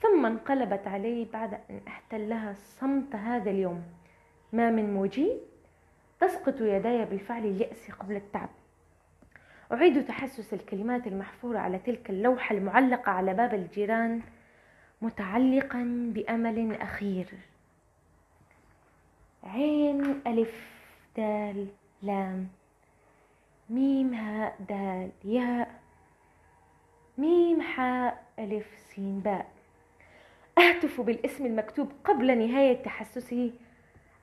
ثم 0.00 0.26
انقلبت 0.26 0.88
علي 0.88 1.26
بعد 1.32 1.54
أن 1.70 1.80
أحتلها 1.88 2.54
صمت 2.58 3.14
هذا 3.14 3.50
اليوم. 3.50 3.82
ما 4.52 4.70
من 4.70 4.94
مجيب 4.94 5.38
تسقط 6.20 6.60
يداي 6.60 7.04
بفعل 7.04 7.44
اليأس 7.44 7.90
قبل 7.90 8.16
التعب. 8.16 8.48
أعيد 9.72 10.06
تحسس 10.06 10.54
الكلمات 10.54 11.06
المحفورة 11.06 11.58
على 11.58 11.78
تلك 11.78 12.10
اللوحة 12.10 12.54
المعلقة 12.54 13.12
على 13.12 13.34
باب 13.34 13.54
الجيران 13.54 14.20
متعلقا 15.02 16.12
بأمل 16.14 16.74
أخير. 16.74 17.26
عين 19.44 20.20
ألف 20.26 20.68
دال 21.16 21.66
لام 22.02 22.48
ميم 23.70 24.14
هاء 24.14 24.56
دال 24.68 25.10
ياء 25.24 25.80
ميم 27.18 27.62
حاء 27.62 28.24
ألف 28.38 28.66
سين 28.94 29.20
باء 29.20 29.46
أهتف 30.58 31.00
بالاسم 31.00 31.46
المكتوب 31.46 31.92
قبل 32.04 32.38
نهاية 32.38 32.82
تحسسه 32.82 33.52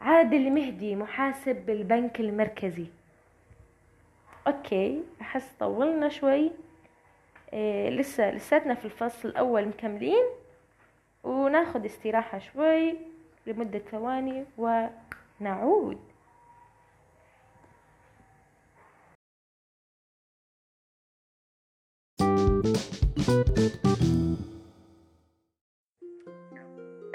عادل 0.02 0.52
مهدي 0.52 0.96
محاسب 0.96 1.66
بالبنك 1.66 2.20
المركزي. 2.20 2.86
okay 4.48 5.03
أحس 5.22 5.54
طولنا 5.60 6.10
شوي. 6.10 6.52
إيه 7.54 7.90
لسه 7.90 8.32
لساتنا 8.32 8.74
في 8.74 8.86
الفصل 8.86 9.30
الأول 9.30 9.68
مكملين. 9.68 10.25
وناخد 11.24 11.86
استراحة 11.86 12.40
شوي 12.40 12.98
لمدة 13.48 13.80
ثواني 13.80 14.46
ونعود. 14.58 16.00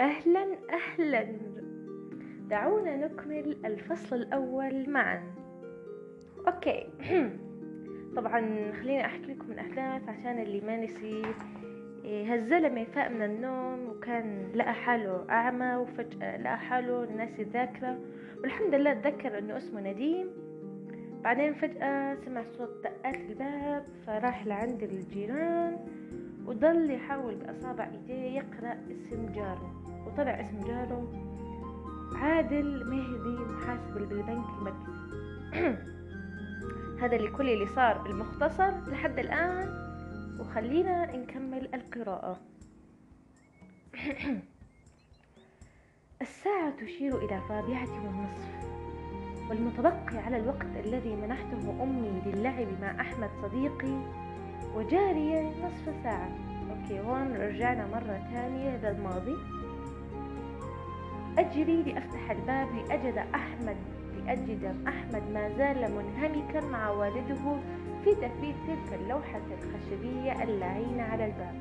أهلا 0.00 0.58
أهلا. 0.70 1.38
دعونا 2.48 2.96
نكمل 2.96 3.66
الفصل 3.66 4.16
الأول 4.16 4.90
معا. 4.90 5.39
أوكي. 6.48 6.86
طبعا 8.16 8.40
خليني 8.72 9.06
أحكي 9.06 9.26
لكم 9.34 9.52
الأحداث 9.52 10.08
عشان 10.08 10.42
اللي 10.42 10.60
ما 10.60 10.76
نسي. 10.76 11.22
إيه، 12.04 12.34
هالزلمة 12.34 12.84
فاق 12.84 13.08
من 13.10 13.22
النوم 13.22 13.88
وكان 13.88 14.52
لقى 14.54 14.74
حاله 14.74 15.26
أعمى 15.30 15.74
وفجأة 15.74 16.36
لقى 16.36 16.58
حاله 16.58 17.06
ناسي 17.16 17.42
الذاكرة. 17.42 17.98
والحمد 18.42 18.74
لله 18.74 18.94
تذكر 18.94 19.38
إنه 19.38 19.56
اسمه 19.56 19.80
نديم. 19.80 20.26
بعدين 21.24 21.54
فجأة 21.54 22.14
سمع 22.14 22.42
صوت 22.58 22.70
دقات 22.84 23.16
الباب 23.16 23.84
فراح 24.06 24.46
لعند 24.46 24.82
الجيران 24.82 25.76
وضل 26.46 26.90
يحاول 26.90 27.34
بأصابع 27.34 27.88
إيديه 27.92 28.38
يقرأ 28.38 28.76
اسم 28.90 29.32
جاره. 29.32 29.74
وطلع 30.06 30.40
اسم 30.40 30.60
جاره 30.60 31.12
عادل 32.14 32.84
مهدي 32.90 33.52
محاسب 33.52 33.94
بالبنك 33.94 34.46
المركزي 34.58 35.76
هذا 37.00 37.16
لكل 37.16 37.48
اللي 37.48 37.66
صار 37.66 37.98
بالمختصر 37.98 38.90
لحد 38.90 39.18
الآن 39.18 39.68
وخلينا 40.40 41.16
نكمل 41.16 41.68
القراءة. 41.74 42.40
الساعة 46.22 46.70
تشير 46.70 47.18
إلى 47.18 47.36
الرابعة 47.36 47.88
والنصف 47.90 48.70
والمتبقي 49.50 50.18
على 50.18 50.36
الوقت 50.36 50.76
الذي 50.84 51.16
منحته 51.16 51.82
أمي 51.82 52.22
للعب 52.26 52.80
مع 52.80 53.00
أحمد 53.00 53.30
صديقي 53.42 54.02
وجارية 54.74 55.66
نصف 55.66 56.02
ساعة. 56.02 56.30
أوكي 56.70 57.00
هون 57.00 57.36
رجعنا 57.36 57.86
مرة 57.86 58.28
ثانية 58.32 58.76
للماضي 58.76 59.36
أجري 61.38 61.82
لأفتح 61.82 62.30
الباب 62.30 62.68
لأجد 62.74 63.16
أحمد 63.34 63.99
لأجد 64.26 64.74
أحمد 64.88 65.22
ما 65.34 65.48
زال 65.58 65.90
منهمكا 65.94 66.60
مع 66.60 66.90
والده 66.90 67.56
في 68.04 68.14
تثبيت 68.14 68.54
تلك 68.66 69.00
اللوحة 69.00 69.40
الخشبية 69.50 70.42
اللعينة 70.42 71.02
على 71.02 71.24
الباب 71.24 71.54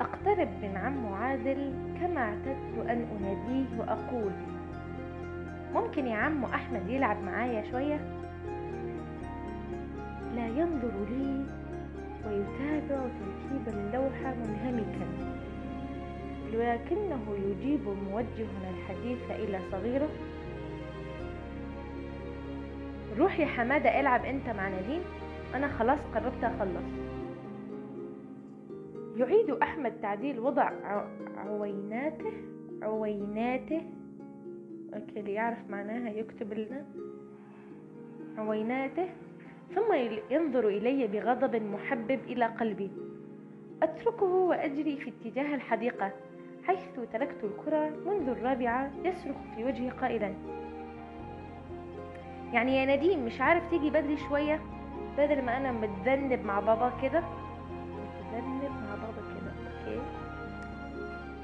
أقترب 0.00 0.48
من 0.62 0.76
عم 0.76 1.12
عادل 1.14 1.72
كما 2.00 2.20
اعتدت 2.20 2.88
أن 2.88 3.06
أناديه 3.18 3.78
وأقول 3.78 4.32
ممكن 5.74 6.06
يا 6.06 6.16
عم 6.16 6.44
أحمد 6.44 6.88
يلعب 6.88 7.22
معايا 7.22 7.70
شوية؟ 7.70 8.00
لا 10.36 10.46
ينظر 10.46 10.92
لي 11.10 11.44
ويتابع 12.26 13.00
تركيب 13.00 13.68
اللوحة 13.68 14.34
منهمكا 14.34 15.06
ولكنه 16.54 17.36
يجيب 17.46 17.80
موجها 18.10 18.70
الحديث 18.70 19.30
إلى 19.30 19.60
صغيره 19.72 20.08
روح 23.18 23.40
يا 23.40 23.46
حمادة 23.46 24.00
العب 24.00 24.24
انت 24.24 24.48
مع 24.48 24.68
نديم 24.68 25.02
أنا 25.54 25.68
خلاص 25.68 25.98
قربت 26.14 26.44
أخلص. 26.44 26.88
يعيد 29.16 29.50
أحمد 29.50 29.92
تعديل 30.02 30.40
وضع 30.40 30.70
عويناته 31.36 32.32
عويناته. 32.82 33.82
أوكي 34.94 35.20
اللي 35.20 35.32
يعرف 35.32 35.58
معناها 35.70 36.10
يكتب 36.10 36.52
لنا. 36.52 36.84
عويناته. 38.38 39.08
ثم 39.74 39.94
ينظر 40.30 40.68
إلي 40.68 41.06
بغضب 41.06 41.62
محبب 41.62 42.20
إلى 42.26 42.46
قلبي. 42.46 42.90
أتركه 43.82 44.26
وأجري 44.26 44.96
في 44.96 45.10
اتجاه 45.10 45.54
الحديقة 45.54 46.12
حيث 46.64 46.80
تركت 47.12 47.44
الكرة 47.44 47.90
منذ 48.06 48.28
الرابعة 48.28 48.90
يصرخ 49.04 49.36
في 49.56 49.64
وجهي 49.64 49.90
قائلا 49.90 50.34
يعني 52.52 52.76
يا 52.76 52.96
نديم 52.96 53.26
مش 53.26 53.40
عارف 53.40 53.70
تيجي 53.70 53.90
بدري 53.90 54.16
شوية؟ 54.28 54.60
بدل 55.18 55.42
ما 55.42 55.56
أنا 55.56 55.72
متذنب 55.72 56.44
مع 56.44 56.60
بابا 56.60 56.92
كده. 57.02 57.22
متذنب 57.70 58.70
مع 58.70 58.94
بابا 58.94 59.22
كده 59.34 59.52
okay. 59.66 60.00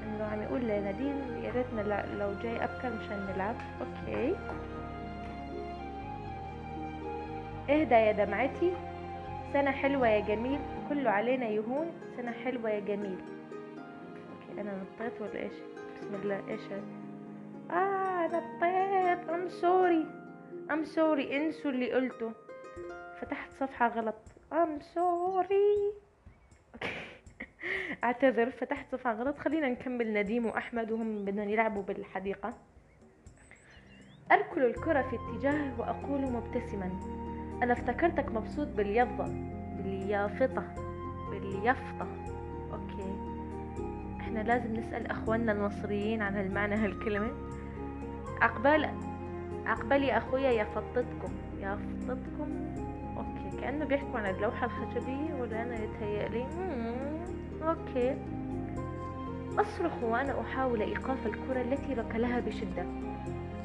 إنه 0.03 0.23
عم 0.23 0.41
يقول 0.41 0.61
لنديم 0.61 1.43
يا 1.43 1.51
ريتنا 1.51 2.05
لو 2.19 2.33
جاي 2.43 2.63
أبكر 2.63 2.93
مشان 2.95 3.27
نلعب. 3.35 3.55
okay. 3.81 4.35
اهدى 7.69 7.95
يا 7.95 8.11
دمعتي. 8.11 8.71
سنة 9.53 9.71
حلوة 9.71 10.07
يا 10.07 10.19
جميل. 10.19 10.59
كله 10.89 11.09
علينا 11.11 11.45
يهون. 11.47 11.87
سنة 12.17 12.31
حلوة 12.31 12.69
يا 12.69 12.79
جميل. 12.79 13.17
okay 14.49 14.61
أنا 14.61 14.71
نطيت 14.73 15.21
ولا 15.21 15.39
إيش؟ 15.39 15.53
بسم 16.01 16.15
الله 16.23 16.41
إيش؟ 16.49 16.61
آه 17.71 18.27
نطيت. 18.27 19.29
I'm 19.29 19.49
sorry 19.49 20.05
I'm 20.71 20.85
sorry 20.85 21.37
انسوا 21.37 21.71
اللي 21.71 21.93
قلته. 21.93 22.31
فتحت 23.21 23.49
صفحة 23.59 23.87
غلط. 23.87 24.15
I'm 24.53 24.79
sorry 24.79 25.93
اعتذر 28.03 28.51
فتحت 28.51 28.91
صفحة 28.91 29.13
غلط. 29.13 29.37
خلينا 29.37 29.69
نكمل 29.69 30.13
نديم 30.13 30.45
وأحمد 30.45 30.91
وهم 30.91 31.25
بدنا 31.25 31.43
يلعبوا 31.43 31.83
بالحديقة. 31.83 32.53
أركل 34.31 34.63
الكرة 34.65 35.01
في 35.01 35.15
اتجاهه 35.15 35.79
وأقول 35.79 36.21
مبتسما. 36.21 36.89
أنا 37.63 37.73
افتكرتك 37.73 38.31
مبسوط 38.31 38.67
باليضة 38.67 39.25
باليافطة. 39.77 40.63
باليافطة. 41.29 42.07
okay. 42.73 43.35
إحنا 44.19 44.39
لازم 44.39 44.73
نسأل 44.75 45.07
أخواننا 45.07 45.51
المصريين 45.51 46.21
عن 46.21 46.35
هالمعنى 46.35 46.75
هالكلمة. 46.75 47.31
عقبال 48.41 48.89
عقبالي 49.65 50.17
أخويا 50.17 50.49
يفطتكم 50.49 51.31
يفطتكم 51.59 52.75
okay. 53.17 53.57
كأنه 53.61 53.85
بيحكوا 53.85 54.19
عن 54.19 54.35
اللوحة 54.35 54.65
الخشبية 54.65 55.33
ولا 55.41 55.63
أنا 55.63 55.75
يتهيألي؟ 55.83 56.45
okay. 57.67 58.17
اصرخ 59.59 60.03
وأنا 60.03 60.41
أحاول 60.41 60.81
إيقاف 60.81 61.25
الكرة 61.25 61.61
التي 61.61 61.93
ركلها 61.93 62.39
بشدة. 62.39 62.85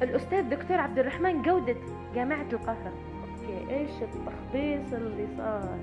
الأستاذ 0.01 0.49
دكتور 0.49 0.77
عبد 0.77 0.99
الرحمن 0.99 1.41
جودة 1.41 1.75
جامعة 2.15 2.47
القاهرة. 2.53 2.93
okay. 3.21 3.75
إيش 3.75 3.91
التخبيص 4.01 4.93
اللي 4.93 5.27
صار؟ 5.37 5.77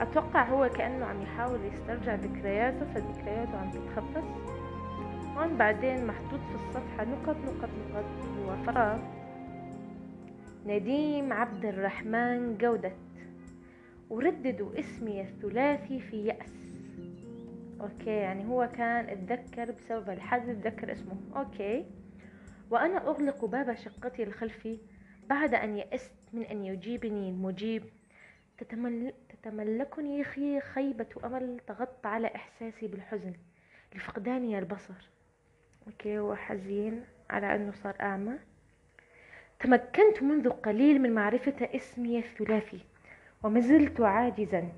أتوقع 0.00 0.48
هو 0.48 0.68
كأنه 0.68 1.06
عم 1.06 1.22
يحاول 1.22 1.58
يسترجع 1.64 2.14
ذكرياته 2.14 2.86
فذكرياته 2.94 3.58
عم 3.58 3.70
تتخبص. 3.70 4.45
هون 5.36 5.56
بعدين 5.56 6.06
محطوط 6.06 6.40
في 6.40 6.54
الصفحة 6.54 7.04
نقط 7.04 7.36
نقط 7.36 7.68
نقط 7.68 8.04
هو 8.38 8.56
فراغ. 8.64 8.98
نديم 10.66 11.32
عبد 11.32 11.64
الرحمن 11.64 12.58
جودة. 12.58 12.92
ورددوا 14.10 14.78
اسمي 14.78 15.20
الثلاثي 15.20 16.00
في 16.00 16.24
يأس. 16.26 16.54
okay 17.80 18.10
يعني 18.10 18.46
هو 18.48 18.68
كان 18.76 19.08
اتذكر 19.08 19.70
بسبب 19.70 20.10
الحذف 20.10 20.48
اتذكر 20.48 20.92
اسمه. 20.92 21.16
okay. 21.36 21.86
وأنا 22.70 22.98
أغلق 23.08 23.44
باب 23.44 23.74
شقتي 23.74 24.22
الخلفي 24.22 24.78
بعد 25.28 25.54
أن 25.54 25.76
يأست 25.76 26.14
من 26.32 26.42
أن 26.42 26.64
يجيبني 26.64 27.28
المجيب. 27.28 27.84
تتمل... 28.58 29.12
تتملكني 29.28 30.24
خيبة 30.60 31.06
أمل 31.24 31.60
تغطى 31.66 32.08
على 32.08 32.26
إحساسي 32.34 32.86
بالحزن 32.86 33.32
لفقداني 33.94 34.58
البصر. 34.58 35.15
okay 35.86 36.18
هو 36.18 36.34
حزين 36.34 37.04
على 37.30 37.54
أنه 37.54 37.72
صار 37.82 37.96
اعمى 38.00 38.38
تمكنت 39.60 40.22
منذ 40.22 40.50
قليل 40.50 41.02
من 41.02 41.14
معرفة 41.14 41.68
اسمي 41.74 42.18
الثلاثي 42.18 42.80
وما 43.42 43.60
زلت 43.60 44.00
عاجزا. 44.00 44.68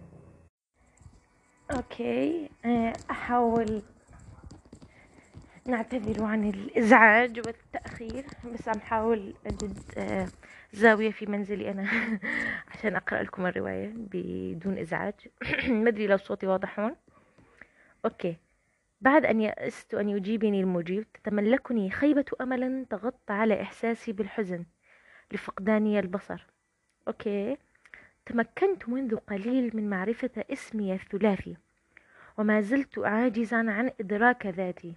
okay 1.76 2.48
آه، 2.64 2.92
أحاول 3.10 3.82
نعتذر 5.66 6.24
عن 6.24 6.48
الإزعاج 6.50 7.38
والتأخير 7.46 8.24
بس 8.54 8.68
عم 8.68 8.80
حاول 8.80 9.34
أجد 9.46 9.78
آه، 9.98 10.28
زاوية 10.72 11.10
في 11.10 11.26
منزلي 11.26 11.70
أنا 11.70 11.88
عشان 12.74 12.96
أقرأ 12.96 13.22
لكم 13.22 13.46
الرواية 13.46 13.92
بدون 13.96 14.78
إزعاج. 14.78 15.14
ما 15.68 15.88
أدري 15.88 16.06
لو 16.06 16.16
صوتي 16.16 16.46
واضح 16.46 16.80
هون. 16.80 16.96
okay. 18.04 18.36
بعد 19.00 19.26
أن 19.26 19.40
يأست 19.40 19.94
أن 19.94 20.08
يجيبني 20.08 20.60
المجيب 20.60 21.06
تتملكني 21.12 21.90
خيبة 21.90 22.24
أمل 22.40 22.86
تغطى 22.90 23.32
على 23.32 23.62
إحساسي 23.62 24.12
بالحزن 24.12 24.64
لفقداني 25.32 25.98
البصر. 25.98 26.46
okay. 27.08 27.56
تمكنت 28.26 28.88
منذ 28.88 29.16
قليل 29.16 29.70
من 29.76 29.90
معرفة 29.90 30.44
اسمي 30.52 30.94
الثلاثي 30.94 31.56
وما 32.38 32.60
زلت 32.60 32.98
عاجزا 32.98 33.56
عن 33.56 33.90
إدراك 34.00 34.46
ذاتي. 34.46 34.94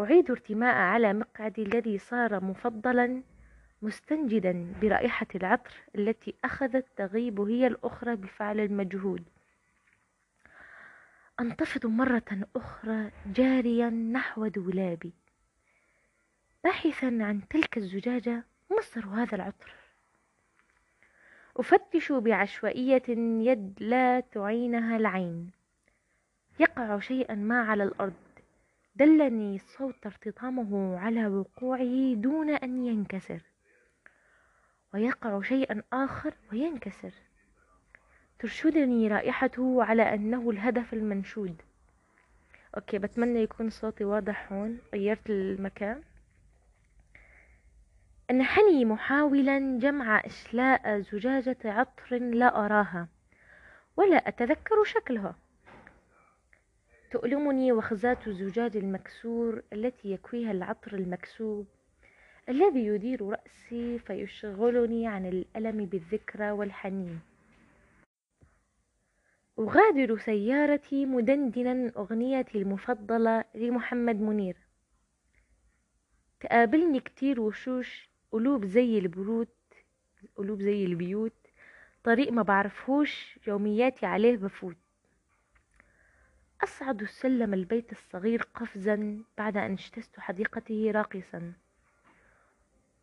أعيد 0.00 0.30
ارتماء 0.30 0.74
على 0.74 1.12
مقعدي 1.12 1.62
الذي 1.62 1.98
صار 1.98 2.44
مفضلا 2.44 3.22
مستنجدا 3.82 4.72
برائحة 4.82 5.26
العطر 5.34 5.74
التي 5.94 6.34
أخذت 6.44 6.86
تغيب 6.96 7.40
هي 7.40 7.66
الأخرى 7.66 8.16
بفعل 8.16 8.60
المجهود. 8.60 9.24
أنتفض 11.40 11.86
مرة 11.86 12.46
أخرى 12.56 13.10
جاريا 13.26 13.90
نحو 13.90 14.46
دولابي 14.46 15.12
باحثا 16.64 17.06
عن 17.06 17.48
تلك 17.50 17.76
الزجاجة 17.76 18.44
مصدر 18.70 19.06
هذا 19.06 19.34
العطر. 19.34 19.74
أفتش 21.56 22.12
بعشوائية 22.12 23.02
يد 23.48 23.74
لا 23.80 24.20
تعينها 24.20 24.96
العين. 24.96 25.50
يقع 26.60 26.98
شيئا 26.98 27.34
ما 27.34 27.62
على 27.62 27.82
الأرض. 27.82 28.14
دلني 28.96 29.58
صوت 29.58 30.06
ارتطامه 30.06 30.98
على 30.98 31.26
وقوعه 31.26 32.14
دون 32.14 32.50
أن 32.50 32.86
ينكسر. 32.86 33.42
ويقع 34.94 35.42
شيئا 35.42 35.82
آخر 35.92 36.34
وينكسر. 36.52 37.12
ترشدني 38.38 39.08
رائحته 39.08 39.84
على 39.84 40.14
أنه 40.14 40.50
الهدف 40.50 40.92
المنشود. 40.92 41.62
أوكي 42.76 42.98
بتمنى 42.98 43.42
يكون 43.42 43.70
صوتي 43.70 44.04
واضح 44.04 44.52
هون. 44.52 44.78
غيرت 44.94 45.30
المكان. 45.30 46.02
انحني 48.30 48.84
محاولا 48.84 49.78
جمع 49.78 50.22
إشلاء 50.26 51.00
زجاجة 51.00 51.56
عطر 51.64 52.18
لا 52.18 52.64
أراها 52.64 53.08
ولا 53.96 54.16
أتذكر 54.28 54.84
شكلها. 54.84 55.34
تؤلمني 57.10 57.72
وخزات 57.72 58.28
الزجاج 58.28 58.76
المكسور 58.76 59.62
التي 59.72 60.12
يكويها 60.12 60.52
العطر 60.52 60.94
المكسوب 60.94 61.66
الذي 62.48 62.86
يدير 62.86 63.22
رأسي 63.28 63.98
فيشغلني 63.98 65.06
عن 65.06 65.26
الألم 65.26 65.84
بالذكرى 65.84 66.50
والحنين. 66.50 67.20
أغادر 69.58 70.18
سيارتي 70.18 71.06
مدندنا 71.06 71.92
أغنيتي 71.96 72.58
المفضلة 72.58 73.44
لمحمد 73.54 74.20
منير. 74.20 74.56
تقابلني 76.40 77.00
كتير 77.00 77.40
وشوش 77.40 78.10
قلوب 78.32 78.64
زي 78.64 78.98
البيوت 78.98 79.48
قلوب 80.36 80.62
زي 80.62 80.84
البيوت 80.84 81.32
طريق 82.04 82.32
ما 82.32 82.42
بعرفهوش 82.42 83.38
يومياتي 83.46 84.06
عليه 84.06 84.36
بفوت. 84.36 84.76
أصعد 86.64 87.04
سلم 87.04 87.54
البيت 87.54 87.92
الصغير 87.92 88.42
قفزا 88.54 89.22
بعد 89.38 89.56
أن 89.56 89.72
اجتزت 89.72 90.20
حديقته 90.20 90.90
راقصا. 90.90 91.52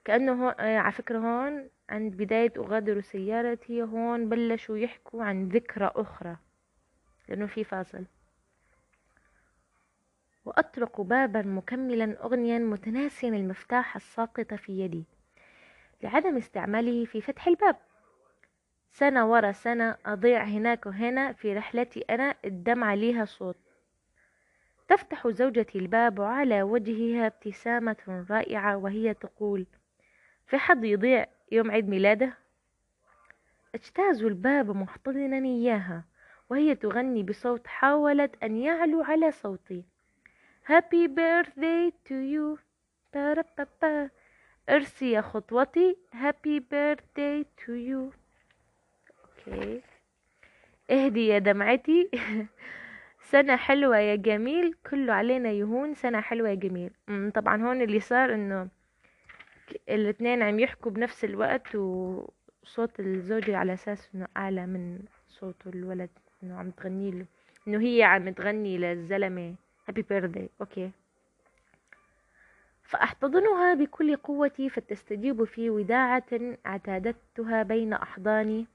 كأنه 0.06 0.50
آه، 0.50 0.78
على 0.78 0.92
فكرة 0.92 1.20
هون 1.20 1.70
عند 1.90 2.14
بداية 2.16 2.54
أغادر 2.58 3.02
سيارتي 3.02 3.84
هون 3.84 4.30
بلشوا 4.30 4.78
يحكوا 4.78 5.24
عن 5.24 5.48
ذكرى 5.50 5.92
أخرى. 5.96 6.38
لأنه 7.34 7.46
في 7.46 7.64
فاصل. 7.64 8.06
وأطرق 10.46 11.02
بابا 11.02 11.42
مكملا 11.42 12.24
أغنيا 12.24 12.60
متناسيا 12.60 13.30
المفتاح 13.30 13.96
الساقط 13.96 14.54
في 14.54 14.80
يدي 14.80 15.04
لعدم 16.04 16.38
استعماله 16.38 17.06
في 17.06 17.22
فتح 17.22 17.48
الباب. 17.48 17.76
سنة 18.92 19.32
ورا 19.32 19.52
سنة 19.52 19.98
أضيع 20.06 20.44
هناك 20.44 20.86
وهنا 20.86 21.34
في 21.34 21.54
رحلتي 21.54 22.00
أنا 22.00 22.36
الدمعة 22.46 22.96
ليها 22.96 23.26
صوت. 23.26 23.58
تفتح 24.88 25.28
زوجتي 25.28 25.78
الباب 25.78 26.20
وعلى 26.20 26.64
وجهها 26.64 27.28
ابتسامة 27.28 28.26
رائعة 28.30 28.78
وهي 28.78 29.14
تقول 29.14 29.66
في 30.48 30.58
حد 30.58 30.84
يضيع 30.84 31.26
يوم 31.52 31.72
عيد 31.72 31.90
ميلاده؟ 31.90 32.34
أجتاز 33.76 34.24
الباب 34.24 34.76
محتضنا 34.76 35.38
إياها. 35.38 36.13
وهي 36.54 36.76
تغني 36.76 37.24
بصوت 37.24 37.68
حاولت 37.68 38.44
أن 38.44 38.58
يعلو 38.58 39.04
على 39.04 39.32
صوتي. 39.32 39.84
Happy 40.68 41.08
birthday 41.08 41.92
to 42.06 42.14
you. 42.14 42.60
بارا 43.14 44.10
أرسي 44.70 45.22
خطوتي. 45.22 45.98
Happy 46.14 46.60
birthday 46.60 47.44
to 47.58 47.72
you. 47.72 48.14
أوكي 49.24 49.82
اهدي 50.92 51.28
يا 51.28 51.40
دمعتي. 51.40 52.10
سنة 53.32 53.56
حلوة 53.56 53.98
يا 53.98 54.16
جميل. 54.16 54.76
كله 54.90 55.14
علينا 55.14 55.52
يهون. 55.52 55.94
سنة 55.94 56.22
حلوة 56.22 56.50
يا 56.50 56.56
جميل. 56.56 56.92
طبعا 57.32 57.64
هون 57.64 57.82
اللي 57.82 58.00
صار 58.00 58.34
إنه 58.34 58.68
الاثنين 59.90 60.42
عم 60.42 60.60
يحكوا 60.60 60.92
بنفس 60.92 61.24
الوقت 61.24 61.76
وصوت 61.76 63.00
الزوجة 63.00 63.58
على 63.58 63.74
أساس 63.74 64.10
إنه 64.16 64.28
أعلى 64.38 64.66
من 64.66 65.00
صوت 65.28 65.68
الولد. 65.68 66.10
إنه 66.44 66.60
عم 66.60 66.72
تغني 66.72 67.12
له 67.12 67.26
إنه 67.68 67.82
هي 67.82 68.04
عم 68.04 68.30
تغني 68.30 68.78
للزلمة. 68.78 69.56
هابي 69.88 70.02
بيرثدي 70.02 70.50
أوكي 70.62 70.92
فأحتضنها 72.84 73.74
بكل 73.74 74.16
قوتي 74.16 74.70
فتستجيب 74.70 75.44
في 75.44 75.70
وداعة 75.70 76.56
اعتادتها 76.66 77.64
بين 77.64 77.94
أحضاني. 77.94 78.68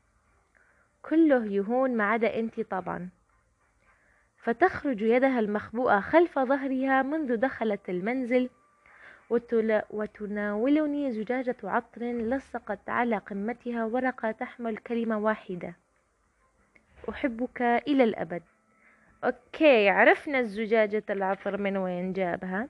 كله 1.02 1.46
يهون 1.46 1.96
ما 1.96 2.04
عدا 2.04 2.38
أنت 2.38 2.60
طبعا. 2.60 3.08
فتخرج 4.36 5.02
يدها 5.02 5.40
المخبوءة 5.40 6.00
خلف 6.00 6.38
ظهرها 6.38 7.02
منذ 7.02 7.36
دخلت 7.36 7.90
المنزل. 7.90 8.50
وتناولني 9.90 11.12
زجاجة 11.12 11.56
عطر 11.64 12.02
لصقت 12.02 12.88
على 12.88 13.16
قمتها 13.16 13.84
ورقة 13.84 14.30
تحمل 14.30 14.76
كلمة 14.76 15.18
واحدة. 15.18 15.74
أحبك 17.08 17.62
إلى 17.62 18.04
الأبد. 18.04 18.42
okay 19.24 19.88
عرفنا 19.88 20.42
زجاجة 20.42 21.04
العطر 21.10 21.56
من 21.56 21.76
وين 21.76 22.12
جابها. 22.12 22.68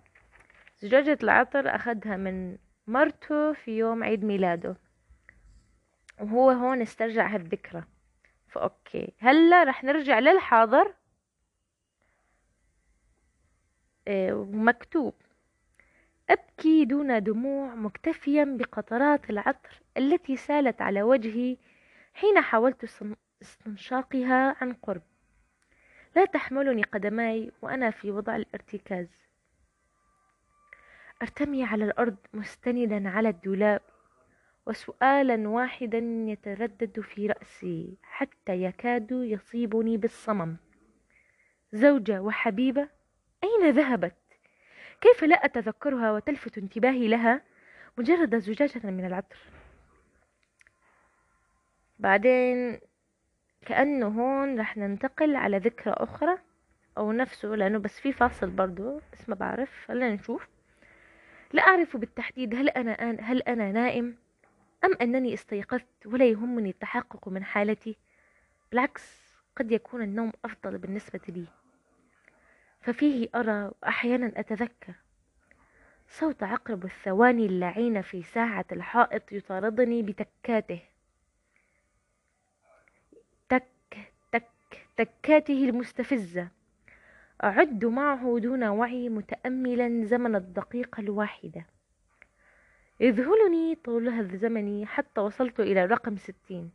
زجاجة 0.79 1.19
العطر 1.23 1.75
أخذها 1.75 2.17
من 2.17 2.57
مرته 2.87 3.53
في 3.53 3.79
يوم 3.79 4.05
عيد 4.05 4.25
ميلاده. 4.25 4.77
وهو 6.21 6.51
هون 6.51 6.83
استرجع 6.83 7.27
هالذكرى. 7.27 7.85
ف 8.49 8.62
okay 8.62 9.13
هلا 9.19 9.65
رح 9.65 9.85
نرجع 9.85 10.19
للحاضر. 10.19 10.95
إيه، 14.09 14.33
ومكتوب. 14.33 15.15
أبكي 16.31 16.85
دون 16.85 17.23
دموع 17.23 17.75
مكتفيا 17.75 18.45
بقطرات 18.45 19.31
العطر 19.31 19.81
التي 19.97 20.37
سالت 20.37 20.83
على 20.83 21.03
وجهي 21.03 21.57
حين 22.15 22.41
حاولت 22.41 22.85
استنشاقها 23.43 24.57
عن 24.61 24.73
قرب. 24.73 25.03
لا 26.17 26.25
تحملني 26.25 26.83
قدماي 26.83 27.53
وأنا 27.63 27.91
في 27.91 28.11
وضع 28.11 28.37
الارتكاز. 28.37 29.09
أرتمي 31.23 31.65
على 31.65 31.85
الأرض 31.85 32.17
مستندا 32.35 33.09
على 33.09 33.29
الدولاب 33.29 33.81
وسؤالا 34.67 35.49
واحدا 35.49 35.99
يتردد 36.27 37.01
في 37.01 37.27
رأسي 37.27 37.97
حتى 38.03 38.63
يكاد 38.63 39.11
يصيبني 39.11 39.97
بالصمم. 39.97 40.57
زوجة 41.73 42.23
وحبيبة 42.23 42.89
أين 43.45 43.71
ذهبت؟ 43.71 44.15
كيف 45.01 45.25
لا 45.25 45.45
أتذكرها 45.45 46.13
وتلفت 46.13 46.59
انتباهي 46.59 47.09
لها 47.09 47.43
مجرد 47.99 48.39
زجاجة 48.39 48.87
من 48.91 49.05
العطر؟ 49.05 49.39
بعدين 51.99 52.81
كأنه 53.69 54.07
هون 54.07 54.61
رح 54.61 54.77
ننتقل 54.77 55.37
على 55.37 55.59
ذكرى 55.59 55.93
أخرى 55.97 56.39
أو 56.99 57.13
نفسه 57.13 57.49
لأنه 57.49 57.79
بس 57.79 58.01
في 58.01 58.13
فاصل 58.13 58.51
برضو 58.51 59.01
بس 59.13 59.29
ما 59.29 59.35
بعرف. 59.35 59.87
خلينا 59.87 60.15
نشوف. 60.15 60.49
لا 61.53 61.63
أعرف 61.63 61.97
بالتحديد 61.97 62.55
هل 62.55 62.69
أنا 62.69 63.21
هل 63.21 63.43
أنا 63.43 63.73
نائم 63.73 64.17
أم 64.85 64.91
أنني 65.03 65.35
استيقظت 65.35 66.07
ولا 66.07 66.25
يهمني 66.25 66.71
التحقق 66.71 67.29
من 67.29 67.45
حالتي. 67.45 67.97
بالعكس 68.71 69.35
قد 69.57 69.73
يكون 69.73 70.03
النوم 70.03 70.33
أفضل 70.45 70.79
بالنسبة 70.79 71.21
لي. 71.29 71.47
ففيه 72.81 73.29
أرى 73.35 73.71
وأحيانا 73.83 74.33
أتذكر 74.37 74.95
صوت 76.09 76.43
عقرب 76.43 76.85
الثواني 76.85 77.47
اللعين 77.47 78.03
في 78.03 78.23
ساعة 78.23 78.67
الحائط 78.73 79.33
يطاردني 79.33 80.03
بتكاته. 80.03 80.81
تكاته 84.99 85.65
المستفزة. 85.65 86.49
أعد 87.45 87.85
معه 87.85 88.39
دون 88.39 88.65
وعي 88.65 89.09
متأملا 89.09 90.05
زمن 90.05 90.37
الدقيقة 90.37 91.01
الواحدة. 91.01 91.67
يذهلني 93.01 93.75
طولها 93.75 94.21
الزمني 94.21 94.87
حتى 94.87 95.21
وصلت 95.21 95.61
إلى 95.61 95.85
رقم 95.85 96.17
ستين. 96.17 96.71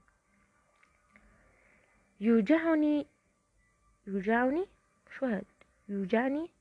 يوجعني 2.22 3.08
يوجعني؟ 4.08 4.66
شو 5.18 5.26
هاد؟ 5.26 5.46
يوجعني؟ 5.90 6.52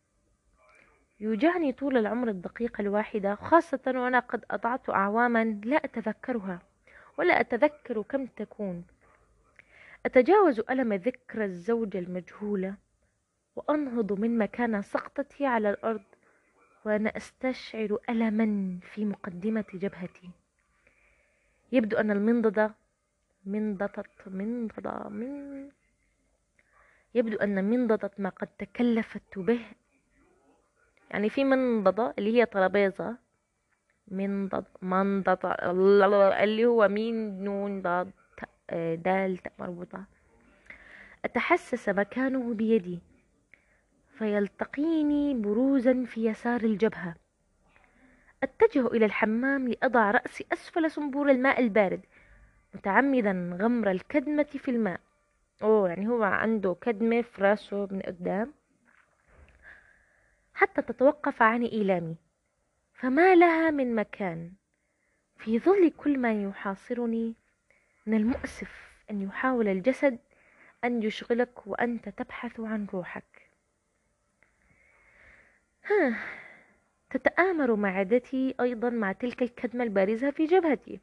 يوجعني 1.21 1.73
طول 1.73 1.97
العمر 1.97 2.29
الدقيقة 2.29 2.81
الواحدة 2.81 3.35
خاصة 3.35 3.81
وأنا 3.87 4.19
قد 4.19 4.45
أضعت 4.51 4.91
أعواما 4.91 5.45
لا 5.65 5.77
أتذكرها 5.77 6.59
ولا 7.19 7.41
أتذكر 7.41 8.03
كم 8.03 8.27
تكون. 8.27 8.85
أتجاوز 10.07 10.61
ألم 10.71 10.93
ذكرى 10.93 11.45
الزوجة 11.45 11.99
المجهولة 11.99 12.75
وأنهض 13.57 14.13
من 14.13 14.39
مكان 14.39 14.83
سقطتي 14.83 15.47
على 15.47 15.71
الأرض 15.71 16.03
وأنا 16.85 17.17
أستشعر 17.17 17.99
ألما 18.09 18.79
في 18.83 19.05
مقدمة 19.05 19.65
جبهتي. 19.75 20.31
يبدو 21.73 21.97
أن 21.97 22.11
المنضدة 22.11 22.75
منضدة 23.47 24.05
منضدة 24.27 25.09
من 25.09 25.69
يبدو 27.15 27.37
أن 27.37 27.65
منضدة 27.65 28.11
ما 28.19 28.29
قد 28.29 28.47
تكلفت 28.59 29.39
به. 29.39 29.61
يعني 31.11 31.31
في 31.31 31.45
منضدة 31.45 32.15
اللي 32.19 32.37
هي 32.41 32.47
ترابيزة. 32.47 33.17
منضد 34.09 34.65
منضدة 34.83 35.51
اللي 36.45 36.67
هو 36.67 36.89
مين؟ 36.89 37.45
نون 37.45 37.83
ضاد. 37.83 38.11
دال 38.71 39.39
مربوطة. 39.59 40.05
أتحسس 41.25 41.89
مكانه 41.89 42.55
بيدي 42.55 43.01
فيلتقيني 44.19 45.35
بروزا 45.35 46.05
في 46.05 46.27
يسار 46.27 46.61
الجبهة. 46.61 47.15
أتجه 48.43 48.87
إلى 48.87 49.05
الحمام 49.05 49.69
لأضع 49.69 50.11
رأسي 50.11 50.47
أسفل 50.53 50.91
صنبور 50.91 51.31
الماء 51.31 51.61
البارد 51.61 52.01
متعمدا 52.75 53.59
غمر 53.61 53.91
الكدمة 53.91 54.43
في 54.43 54.71
الماء. 54.71 55.01
أوه 55.63 55.89
يعني 55.89 56.09
هو 56.09 56.23
عنده 56.23 56.77
كدمة 56.81 57.23
في 57.23 57.43
راسه 57.43 57.89
من 57.91 58.01
قدام. 58.01 58.55
حتى 60.55 60.83
تتوقف 60.83 61.43
عن 61.43 61.63
إيلامي 61.63 62.17
فما 62.95 63.35
لها 63.35 63.71
من 63.71 63.95
مكان. 63.95 64.53
في 65.37 65.59
ظل 65.59 65.91
كل 65.91 66.19
ما 66.19 66.43
يحاصرني 66.43 67.35
من 68.07 68.17
المؤسف 68.17 68.93
أن 69.11 69.23
يحاول 69.23 69.69
الجسد 69.69 70.19
أن 70.85 71.03
يشغلك 71.03 71.67
وأنت 71.67 72.09
تبحث 72.09 72.61
عن 72.61 72.87
روحك. 72.95 73.49
ها 75.85 76.19
تتآمر 77.11 77.77
معدتي 77.77 78.55
أيضا 78.61 78.91
مع 78.91 79.13
تلك 79.13 79.43
الكدمة 79.43 79.85
البارزة 79.85 80.31
في 80.31 80.47
جبهتي. 80.47 81.01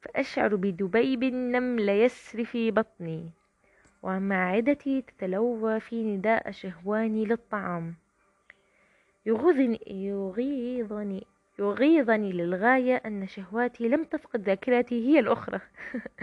فأشعر 0.00 0.56
بدبيب 0.56 1.22
النمل 1.22 1.88
يسري 1.88 2.44
في 2.44 2.70
بطني 2.70 3.30
ومعدتي 4.02 5.02
تتلوى 5.02 5.80
في 5.80 6.04
نداء 6.04 6.50
شهواني 6.50 7.24
للطعام. 7.24 7.94
يغيظني 9.26 9.80
يغيظني 9.86 11.26
يغيظني 11.62 12.32
للغاية 12.32 12.96
أن 13.06 13.26
شهواتي 13.26 13.88
لم 13.88 14.04
تفقد 14.04 14.42
ذاكرتي 14.42 15.08
هي 15.08 15.18
الأخرى. 15.18 15.60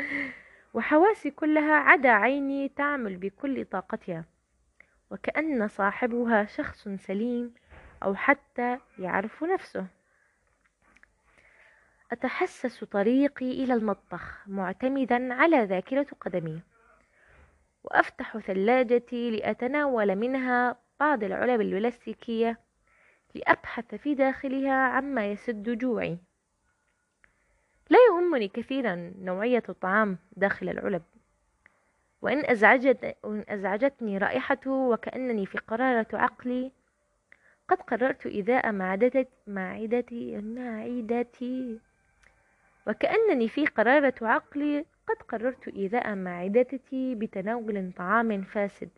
وحواسي 0.74 1.32
كلها 1.32 1.74
عدا 1.74 2.10
عيني 2.10 2.70
تعمل 2.70 3.18
بكل 3.18 3.66
طاقتها. 3.66 4.26
وكأن 5.12 5.68
صاحبها 5.68 6.46
شخص 6.46 6.88
سليم 6.88 7.54
أو 8.04 8.16
حتى 8.16 8.78
يعرف 9.00 9.44
نفسه. 9.44 9.86
أتحسس 12.12 12.84
طريقي 12.84 13.64
إلى 13.64 13.74
المطبخ 13.74 14.48
معتمدا 14.48 15.34
على 15.34 15.64
ذاكرة 15.64 16.08
قدمي. 16.22 16.62
وأفتح 17.84 18.38
ثلاجتي 18.38 19.32
لأتناول 19.32 20.16
منها 20.16 20.76
بعض 21.00 21.24
العلب 21.24 21.62
البلاستيكية 21.62 22.60
لأبحث 23.36 23.96
في 23.96 24.16
داخلها 24.16 24.74
عما 24.74 25.32
يسد 25.32 25.78
جوعي. 25.78 26.18
لا 27.90 27.98
يهمني 28.10 28.48
كثيرا 28.48 29.14
نوعية 29.22 29.64
الطعام 29.70 30.18
داخل 30.38 30.70
العلب 30.70 31.02
وإن, 32.22 32.46
أزعجت 32.46 33.16
وإن 33.24 33.46
أزعجتني 33.50 34.18
رائحته 34.18 34.72
وكأنني 34.72 35.46
في 35.46 35.58
قرارة 35.58 36.08
عقلي 36.14 36.72
قد 37.68 37.82
قررت 37.82 38.26
إذاء 38.26 38.72
معدتي 38.72 39.28
معدتي 39.48 40.38
معدتي. 40.38 41.80
وكأنني 42.88 43.48
في 43.48 43.66
قرارة 43.66 44.16
عقلي 44.22 44.86
قد 45.08 45.16
قررت 45.28 45.68
إيذاء 45.68 46.16
معدتي 46.16 47.16
بتناول 47.16 47.92
طعام 47.98 48.42
فاسد 48.42 48.90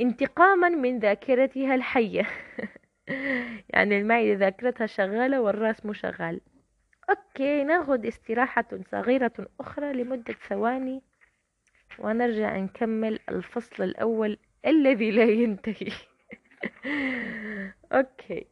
انتقاما 0.00 0.68
من 0.68 0.98
ذاكرتها 0.98 1.74
الحية. 1.74 2.26
يعني 3.74 3.98
المعدة 3.98 4.32
ذاكرتها 4.32 4.86
شغالة 4.86 5.40
والرأس 5.40 5.86
مو 5.86 5.92
شغال. 5.92 6.40
أوكي 7.10 7.64
ناخد 7.64 8.06
استراحة 8.06 8.66
صغيرة 8.92 9.32
أخرى 9.60 9.92
لمدة 9.92 10.34
ثواني 10.48 11.02
ونرجع 11.98 12.56
نكمل 12.56 13.20
الفصل 13.28 13.82
الأول 13.84 14.38
الذي 14.66 15.10
لا 15.10 15.24
ينتهي. 15.24 15.92
أوكي. 17.92 18.46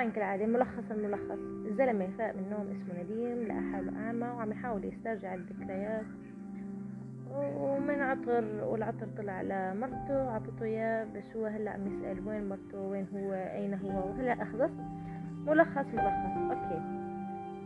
طبعا 0.00 0.12
كالعادة 0.12 0.46
ملخص. 0.46 0.90
الملخص 0.90 1.38
الزلمة 1.66 2.08
فاق 2.18 2.34
من 2.34 2.44
النوم 2.44 2.66
اسمه 2.70 3.02
نديم 3.02 3.46
لقى 3.46 3.72
حاله 3.72 4.06
أعمى 4.06 4.26
وعم 4.26 4.50
يحاول 4.52 4.84
يسترجع 4.84 5.34
الذكريات. 5.34 6.04
ومن 7.36 8.00
عطر 8.00 8.44
والعطر 8.64 9.06
طلع 9.18 9.32
على 9.32 9.74
مرته 9.74 10.30
عطته 10.30 10.64
إياه 10.64 11.04
بس 11.04 11.36
هو 11.36 11.46
هلأ 11.46 11.70
عم 11.70 11.86
يسأل 11.86 12.28
وين 12.28 12.48
مرته 12.48 12.80
وين 12.80 13.06
هو 13.14 13.32
أين 13.32 13.74
هو؟ 13.74 14.08
وهلأ 14.08 14.42
أخلص. 14.42 14.70
ملخص 15.46 15.86
ملخص. 15.94 16.36
أوكي. 16.50 16.82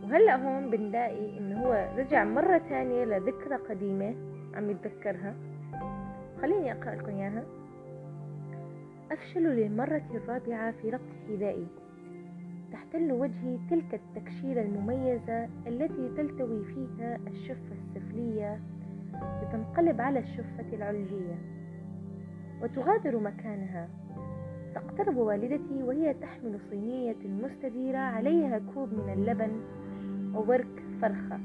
وهلأ 0.03 0.35
هون 0.35 0.69
بنلاقي 0.69 1.37
إنه 1.37 1.63
هو 1.63 1.89
رجع 1.97 2.23
مرة 2.23 2.57
تانية 2.57 3.05
لذكرى 3.05 3.55
قديمة 3.55 4.15
عم 4.55 4.69
يتذكرها. 4.69 5.33
خليني 6.41 6.71
أقرأ 6.71 6.95
لكم 6.95 7.11
إياها. 7.11 7.43
أفشل 9.11 9.43
للمرة 9.43 10.01
الرابعة 10.15 10.71
في 10.71 10.89
ربط 10.89 11.01
حذائي. 11.29 11.67
تحتل 12.71 13.11
وجهي 13.11 13.57
تلك 13.69 13.93
التكشيرة 13.93 14.61
المميزة 14.61 15.49
التي 15.67 16.09
تلتوي 16.17 16.63
فيها 16.65 17.19
الشفة 17.27 17.71
السفلية 17.71 18.59
لتنقلب 19.13 20.01
على 20.01 20.19
الشفة 20.19 20.73
العلوية 20.73 21.35
وتغادر 22.61 23.19
مكانها. 23.19 23.89
تقترب 24.75 25.17
والدتي 25.17 25.83
وهي 25.83 26.13
تحمل 26.13 26.59
صينية 26.69 27.15
مستديرة 27.43 27.97
عليها 27.97 28.61
كوب 28.73 28.89
من 28.93 29.13
اللبن 29.13 29.61
وورك 30.35 30.83
فرخة 31.01 31.39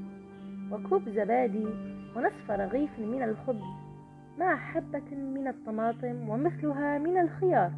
وكوب 0.73 1.09
زبادي 1.09 1.67
ونصف 2.17 2.51
رغيف 2.51 2.99
من 2.99 3.23
الخبز 3.23 3.63
مع 4.39 4.57
حبة 4.57 5.17
من 5.17 5.49
الطماطم 5.49 6.29
ومثلها 6.29 6.99
من 6.99 7.17
الخيار. 7.17 7.73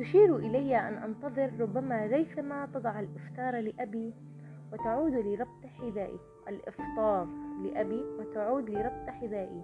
تشير 0.00 0.36
إلي 0.36 0.76
أن 0.76 0.94
أنتظر 0.94 1.50
ربما 1.60 2.06
ريثما 2.06 2.68
تضع 2.74 3.00
الإفطار 3.00 3.60
لأبي 3.60 4.12
وتعود 4.72 5.12
لربط 5.12 5.66
حذائي. 5.80 6.18
الإفطار 6.48 7.26
لأبي 7.64 8.04
وتعود 8.18 8.70
لربط 8.70 9.08
حذائي. 9.08 9.62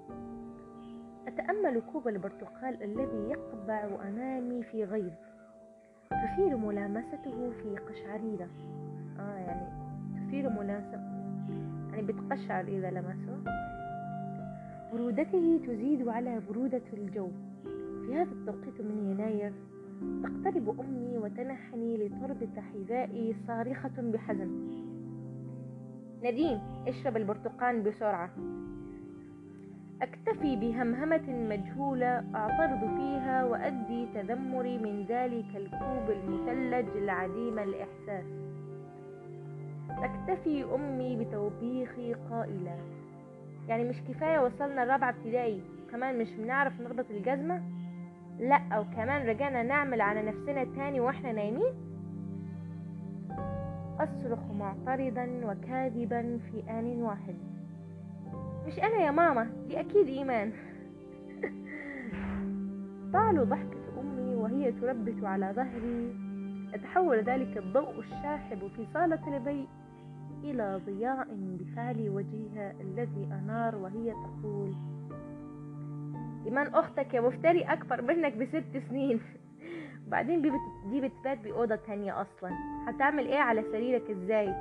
أتأمل 1.26 1.82
كوب 1.92 2.08
البرتقال 2.08 2.82
الذي 2.82 3.30
يقبع 3.30 3.88
أمامي 4.08 4.62
في 4.62 4.84
غيظ. 4.84 5.12
تثير 6.10 6.56
ملامسته 6.56 7.50
في 7.62 7.76
قشعريرة 7.78 8.48
آه 9.20 9.38
يعني 9.38 9.68
تثير 10.26 10.50
ملاسمة 10.50 11.16
يعني 11.92 12.02
بتقشعر 12.02 12.64
إذا 12.64 12.90
لمسه. 12.90 13.52
برودته 14.92 15.60
تزيد 15.66 16.08
على 16.08 16.40
برودة 16.50 16.82
الجو. 16.92 17.28
في 18.06 18.14
هذا 18.14 18.32
التوقيت 18.32 18.80
من 18.80 19.10
يناير 19.10 19.52
تقترب 20.22 20.80
أمي 20.80 21.18
وتنحني 21.18 21.96
لتربط 21.96 22.58
حذائي 22.58 23.34
صارخة 23.46 23.92
بحزن. 23.98 24.50
نديم 26.24 26.60
اشرب 26.88 27.16
البرتقال 27.16 27.80
بسرعة. 27.82 28.30
أكتفي 30.02 30.56
بهمهمة 30.56 31.30
مجهولة 31.30 32.24
أعترض 32.34 32.80
فيها 32.80 33.44
وأدي 33.44 34.06
تذمري 34.14 34.78
من 34.78 35.04
ذلك 35.08 35.56
الكوب 35.56 36.10
المثلج 36.10 36.96
العديم 36.96 37.58
الإحساس. 37.58 38.24
تكتفي 40.02 40.64
أمي 40.74 41.24
بتوبيخي 41.24 42.14
قائلة 42.14 42.78
يعني 43.68 43.84
مش 43.88 43.96
كفاية 44.08 44.38
وصلنا 44.38 44.82
الرابعة 44.82 45.10
ابتدائي 45.10 45.60
كمان 45.90 46.18
مش 46.18 46.32
بنعرف 46.32 46.80
نربط 46.80 47.10
الجزمة؟ 47.10 47.62
لا 48.38 48.56
أو 48.72 48.84
كمان 48.84 49.26
رجعنا 49.26 49.62
نعمل 49.62 50.00
على 50.00 50.22
نفسنا 50.22 50.64
تاني 50.64 51.00
وإحنا 51.00 51.32
نايمين. 51.32 51.74
أصرخ 53.98 54.50
معترضا 54.50 55.40
وكاذبا 55.44 56.38
في 56.38 56.70
آن 56.70 57.02
واحد. 57.02 57.36
مش 58.66 58.78
أنا 58.78 58.96
يا 58.96 59.10
ماما 59.10 59.50
دي 59.68 59.80
أكيد 59.80 60.06
إيمان. 60.06 60.52
طال 63.12 63.48
ضحكة 63.48 64.00
أمي 64.00 64.34
وهي 64.34 64.72
تربت 64.72 65.24
على 65.24 65.52
ظهري. 65.56 66.26
يتحول 66.74 67.16
ذلك 67.16 67.56
الضوء 67.56 67.98
الشاحب 67.98 68.58
في 68.76 68.86
صالة 68.94 69.36
البيت 69.36 69.68
إلى 70.44 70.80
ضياء 70.86 71.28
بفعل 71.30 72.08
وجهها 72.08 72.74
الذي 72.80 73.28
أنار 73.32 73.76
وهي 73.76 74.12
تقول 74.12 74.74
إيمان 76.46 76.66
أختك 76.74 77.14
يا 77.14 77.20
مفتري 77.20 77.62
أكبر 77.62 78.02
منك 78.02 78.32
بست 78.32 78.82
سنين. 78.88 79.20
بعدين 80.10 80.42
دي, 80.42 80.50
بت... 80.50 80.90
دي 80.90 81.00
بتبات 81.00 81.38
بأوضة 81.38 81.76
تانية 81.76 82.20
أصلا. 82.20 82.50
هتعمل 82.88 83.26
إيه 83.26 83.38
على 83.38 83.62
سريرك 83.62 84.10
إزاي؟ 84.10 84.54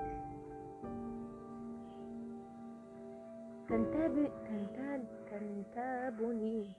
تنتاب 3.69 4.29
تنتاب 4.47 5.03
تنتابني. 5.31 6.69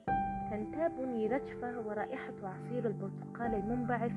تنتابني 0.51 1.27
رجفة 1.27 1.79
ورائحة 1.87 2.33
عصير 2.43 2.87
البرتقال 2.87 3.55
المنبعث. 3.55 4.11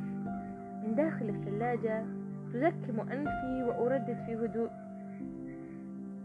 من 0.85 0.95
داخل 0.97 1.29
الثلاجة 1.29 2.05
تزكم 2.53 3.01
أنفي 3.01 3.65
وأردد 3.69 4.17
في 4.27 4.35
هدوء. 4.45 4.71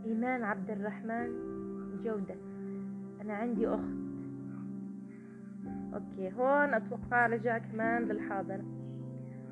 إيمان 0.06 0.44
عبد 0.44 0.70
الرحمن 0.70 1.30
جودة. 2.04 2.36
أنا 3.22 3.34
عندي 3.34 3.68
أخت. 3.68 4.05
أوكي 5.94 6.34
هون 6.34 6.74
أتوقع 6.74 7.28
رجع 7.28 7.58
كمان 7.58 8.04
للحاضر. 8.04 8.62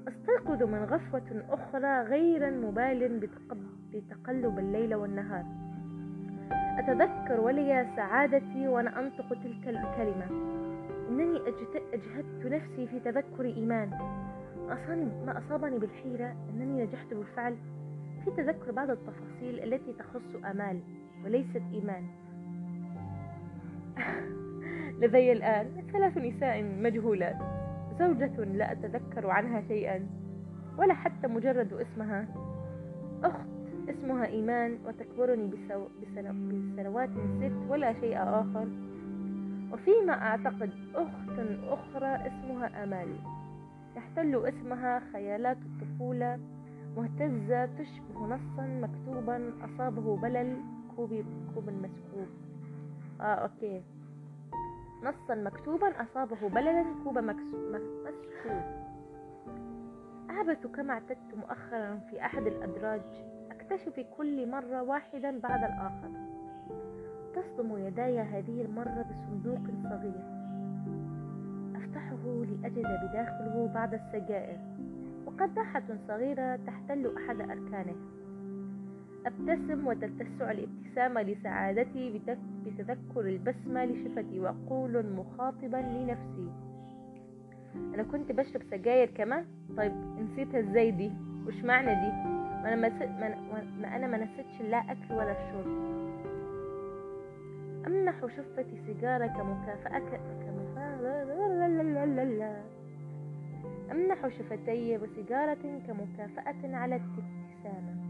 أستيقظ 0.08 0.64
من 0.64 0.84
غفوة 0.84 1.44
أخرى 1.50 2.02
غير 2.02 2.52
مبال 2.52 3.30
بتقلب 3.94 4.60
الليل 4.60 4.96
والنهار. 4.96 5.46
أتذكر 6.52 7.40
ولي 7.40 7.88
سعادتي 7.96 8.68
وأنا 8.68 9.00
أنطق 9.00 9.30
تلك 9.30 9.68
الكلمة. 9.68 10.26
إنني 11.10 11.40
أجهدت 11.94 12.46
نفسي 12.46 12.88
في 12.88 13.00
تذكر 13.00 13.46
إيمان. 13.46 13.90
ما 15.26 15.38
أصابني 15.38 15.80
بالحيرة 15.80 16.36
أنني 16.50 16.84
نجحت 16.84 17.14
بالفعل 17.14 17.58
في 18.26 18.32
تذكر 18.32 18.72
بعض 18.72 18.90
التفاصيل 18.90 19.64
التي 19.64 19.94
تخص 19.94 20.46
أمال 20.52 20.80
وليست 21.26 21.62
إيمان. 21.74 22.08
لدي 25.04 25.32
الآن 25.32 25.68
ثلاث 25.94 26.18
نساء 26.18 26.64
مجهولات. 26.64 27.36
زوجة 28.00 28.44
لا 28.44 28.72
أتذكر 28.72 29.28
عنها 29.30 29.62
شيئا 29.68 30.08
ولا 30.78 30.94
حتى 30.94 31.28
مجرد 31.28 31.74
اسمها. 31.74 32.28
أخت 33.24 33.48
اسمها 33.90 34.26
إيمان 34.26 34.78
وتكبرني. 34.86 35.52
بسنوات 36.02 37.10
ست 37.10 37.70
ولا 37.70 37.94
شيء 37.94 38.18
آخر. 38.18 38.68
وفيما 39.74 40.14
أعتقد 40.14 40.72
أخت 40.96 41.40
أخرى 41.68 42.28
اسمها 42.28 42.84
أمال 42.84 43.08
تحتل 43.96 44.46
اسمها 44.46 45.02
خيالات 45.14 45.58
الطفولة 45.58 46.40
مهتزة 46.98 47.66
تشبه 47.66 48.28
نصا 48.28 48.66
مكتوبا 48.82 49.54
أصابه 49.66 50.18
بلل 50.18 50.58
كوب 50.96 51.26
كوب 51.56 51.70
مسكوب. 51.70 52.28
آه 53.22 53.24
okay. 53.24 53.82
نصا 55.04 55.36
مكتوبا 55.36 56.02
أصابه 56.02 56.50
بللا 56.50 56.86
كوب 57.04 57.18
مسكوب 57.18 57.64
أعبث 60.30 60.68
كما 60.68 60.94
اعتدت 60.94 61.36
مؤخرا 61.38 62.00
في 62.10 62.22
أحد 62.26 62.48
الأدراج. 62.48 63.02
أكتشف 63.52 64.06
كل 64.18 64.50
مرة 64.50 64.82
واحدا 64.84 65.40
بعد 65.40 65.64
الآخر. 65.64 66.10
تصدم 67.36 67.78
يداي 67.78 68.20
هذه 68.20 68.62
المرة 68.62 69.06
بصندوق 69.10 69.62
صغير. 69.84 70.24
أفتحه 71.76 72.24
لأجد 72.26 72.88
بداخله 73.04 73.72
بعض 73.74 73.94
السجائر. 73.94 74.58
وقداحة 75.26 75.84
صغيرة 76.08 76.56
تحتل 76.56 77.16
أحد 77.18 77.42
أركانه. 77.42 77.96
أبتسم 79.26 79.88
وتتسع 79.88 80.52
الابتسامة 80.52 81.22
لسعادتي 81.22 82.22
بتذكر 82.66 83.22
البسمة 83.22 83.86
لشفتي 83.86 84.40
وأقول 84.40 85.06
مخاطبا 85.16 85.78
لنفسي. 85.78 86.50
أنا 87.76 88.04
كنت 88.04 88.32
بشرب 88.32 88.62
سجاير 88.72 89.10
كمان؟ 89.10 89.46
طيب 89.78 89.92
نسيتها 90.20 90.60
إزاي 90.60 90.92
دي؟ 90.92 91.12
وش 91.48 91.64
معنى 91.64 91.96
دي؟ 91.96 92.12
ما 92.64 92.74
أنا 92.74 92.90
ما, 93.06 93.64
ما, 93.82 93.96
أنا 93.96 94.08
ما 94.08 94.18
نسيتش 94.18 94.62
لا 94.62 94.78
أكل 94.78 95.14
ولا 95.14 95.32
الشرب 95.32 95.94
أمنح 97.88 98.22
شفتي 98.22 98.78
سيجارة 98.86 99.28
كمكافأة 99.28 100.00
كمكافأة 100.00 100.64
أمنح 103.92 104.28
شفتي 104.28 104.98
بسيجارة 104.98 105.58
كمكافأة 105.88 106.76
على 106.76 106.96
الابتسامة. 106.96 108.03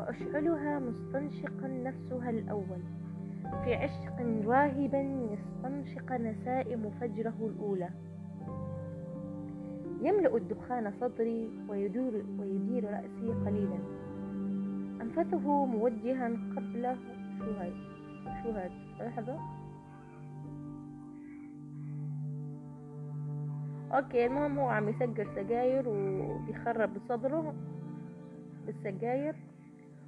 وأشعلها 0.00 0.78
مستنشقا 0.78 1.68
نفسها 1.68 2.30
الأول. 2.30 2.82
في 3.64 3.74
عشق 3.74 4.46
راهبا 4.46 5.00
يستنشق 5.32 6.12
نسائم 6.12 6.90
فجره 7.00 7.34
الأولى. 7.40 7.90
يملأ 10.02 10.36
الدخان 10.36 10.92
صدري 11.00 11.50
ويدور 11.68 12.12
ويدير 12.38 12.84
رأسي 12.84 13.32
قليلا. 13.46 13.78
أنفثه 15.02 15.66
موجها 15.66 16.28
قبله 16.56 16.96
شو 17.38 17.50
هاي 17.60 17.72
شو 18.42 18.50
هاد 18.50 18.70
لحظة. 19.00 19.38
okay 23.92 24.26
المهم 24.26 24.58
هو 24.58 24.68
عم 24.68 24.88
يسجل 24.88 25.26
سجاير 25.36 25.88
وبيخرب 25.88 26.90
صدره 27.08 27.54
بالسجاير. 28.66 29.49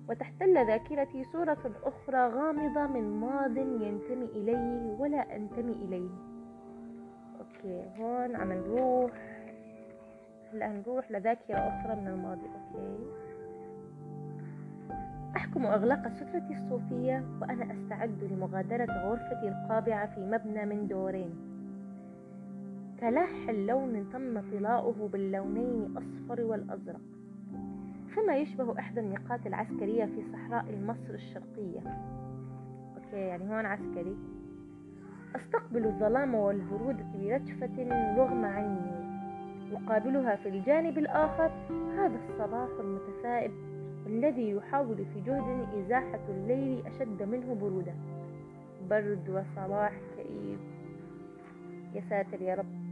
وتحتل 0.09 0.67
ذاكرتي 0.67 1.25
صورة 1.25 1.73
أخرى 1.85 2.27
غامضة 2.29 2.87
من 2.87 3.21
ماض 3.21 3.57
ينتمي 3.57 4.25
إليه 4.25 4.97
ولا 4.99 5.37
أنتمي 5.37 5.73
إليه. 5.73 6.11
okay 7.41 7.85
هون 7.99 8.37
عم 8.37 8.53
نروح. 8.53 9.13
هلأ 10.53 10.69
نروح 10.69 11.11
لذاكرة 11.11 11.57
أخرى 11.57 11.97
من 11.97 12.09
الماضي. 12.09 12.47
okay. 12.47 12.97
أحكم 15.37 15.67
إغلاق 15.67 16.09
سترتي 16.09 16.55
الصوفية 16.55 17.25
وأنا 17.41 17.73
أستعد 17.73 18.25
لمغادرة 18.25 18.93
غرفتي 18.93 19.49
القابعة 19.49 20.15
في 20.15 20.21
مبنى 20.21 20.67
من 20.67 20.89
دورين. 20.89 21.31
كلاح 23.01 23.49
اللون 23.49 24.11
تم 24.13 24.41
طلاؤه 24.51 25.09
باللونين 25.13 25.83
الأصفر 25.83 26.45
والأزرق. 26.45 27.01
فيما 28.15 28.37
يشبه 28.37 28.79
إحدى 28.79 29.01
النقاط 29.01 29.47
العسكرية 29.47 30.05
في 30.05 30.23
صحراء 30.33 30.65
مصر 30.87 31.15
الشرقية. 31.15 31.81
okay 32.97 33.17
يعني 33.17 33.45
هون 33.51 33.67
عسكري. 33.67 34.17
أستقبل 35.37 35.87
الظلام 35.87 36.35
والبرودة 36.35 37.05
برجفة 37.15 38.15
رغم 38.17 38.45
عني 38.45 39.03
يقابلها 39.73 40.37
في 40.37 40.49
الجانب 40.49 40.99
الآخر 40.99 41.51
هذا 41.99 42.19
الصباح 42.29 42.69
المتفائل 42.81 43.53
الذي 44.07 44.51
يحاول 44.51 44.97
في 44.97 45.21
جهد 45.21 45.69
إزاحة 45.85 46.21
الليل 46.29 46.87
أشد 46.87 47.23
منه 47.23 47.55
برودة. 47.55 47.95
برد 48.91 49.29
وصباح 49.29 49.93
كئيب. 50.17 50.59
يا 51.95 52.03
ساتر 52.11 52.43
يا 52.43 52.55
رب. 52.55 52.83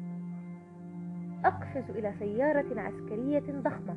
أقفز 1.45 1.91
إلى 1.91 2.13
سيارة 2.19 2.81
عسكرية 2.81 3.61
ضخمة. 3.63 3.97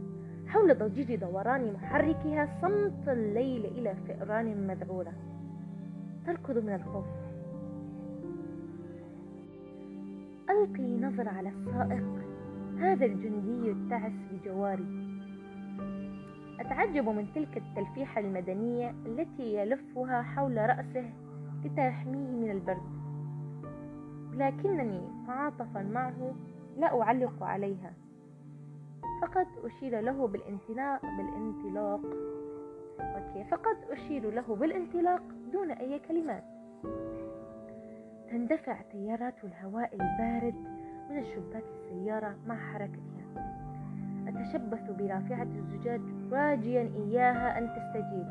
حول 0.54 0.78
ضجيج 0.78 1.16
دوران 1.16 1.74
محركها 1.74 2.60
صمت 2.62 3.10
الليل 3.10 3.66
إلى 3.66 3.96
فئران 4.08 4.68
مذعورة. 4.68 5.14
تركض 6.26 6.58
من 6.58 6.74
الخوف. 6.74 7.06
ألقي 10.50 11.00
نظرة 11.00 11.30
على 11.30 11.50
السائق. 11.50 12.04
هذا 12.80 13.06
الجندي 13.06 13.72
التعس 13.72 14.12
بجواري. 14.32 14.86
أتعجب 16.60 17.10
من 17.10 17.28
تلك 17.36 17.58
التلفيحة 17.58 18.22
المدنية 18.22 18.94
التي 19.06 19.56
يلفها 19.56 20.22
حول 20.22 20.58
رأسه 20.58 21.10
لتحميه 21.66 22.36
من 22.36 22.52
البرد. 22.52 22.94
لكنني 24.34 25.02
معاطفا 25.28 25.82
معه 25.82 26.36
لا 26.78 27.02
أعلق 27.02 27.44
عليها. 27.44 27.94
فقد 29.22 29.48
أشير 29.64 30.00
له 30.00 30.28
بالانطلاق 30.28 31.02
بالانطلاق. 31.02 32.02
أوكي 33.00 33.44
فقد 33.44 33.78
أشير 33.90 34.30
له 34.32 34.56
بالانطلاق 34.56 35.22
دون 35.54 35.72
أي 35.72 36.00
كلمات. 36.00 36.44
تندفع 38.32 38.82
تيارات 38.82 39.36
الهواء 39.44 39.94
البارد 39.94 40.56
من 41.10 41.24
شباك 41.24 41.64
السيارة 41.64 42.36
مع 42.48 42.56
حركتها. 42.56 43.24
أتشبث 44.28 44.92
برافعة 44.92 45.48
الزجاج 45.56 46.02
راجيا 46.32 46.82
إياها 46.82 47.58
أن 47.58 47.68
تستجيب 47.68 48.28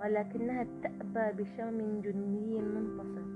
ولكنها 0.00 0.66
تأبى 0.82 1.42
بشم 1.42 2.00
جندي 2.00 2.60
منتصر. 2.60 3.28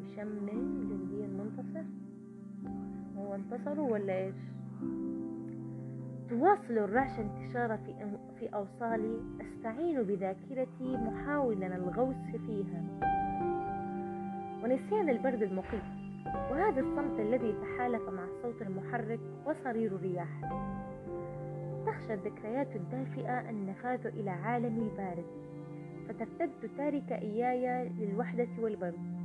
بشم 0.00 0.46
جندي 0.88 1.26
منتصر؟ 1.26 1.84
هو 3.18 3.34
انتصروا 3.34 3.90
ولا 3.90 4.16
إيش؟ 4.18 4.34
تواصل 6.30 6.78
الرعشة 6.78 7.20
انتشار 7.20 7.76
في, 7.76 7.94
في 8.38 8.46
أوصالي 8.54 9.20
أستعين 9.40 10.02
بذاكرتي 10.02 10.96
محاولا 10.96 11.76
الغوص 11.76 12.16
فيها. 12.46 12.82
ونسيان 14.62 15.08
البرد 15.08 15.42
المقيم 15.42 15.82
وهذا 16.50 16.80
الصمت 16.80 17.20
الذي 17.20 17.52
تحالف 17.52 18.08
مع 18.08 18.24
الصوت 18.24 18.62
المحرك 18.62 19.20
وصرير 19.46 19.92
الرياح. 19.96 20.28
تخشى 21.86 22.14
الذكريات 22.14 22.76
الدافئة 22.76 23.50
النفاذ 23.50 24.06
إلى 24.06 24.30
عالمي 24.30 24.82
البارد 24.82 25.26
فترتد 26.08 26.70
تارك 26.76 27.12
إياي 27.12 27.88
للوحدة 27.88 28.48
والبرد. 28.58 29.18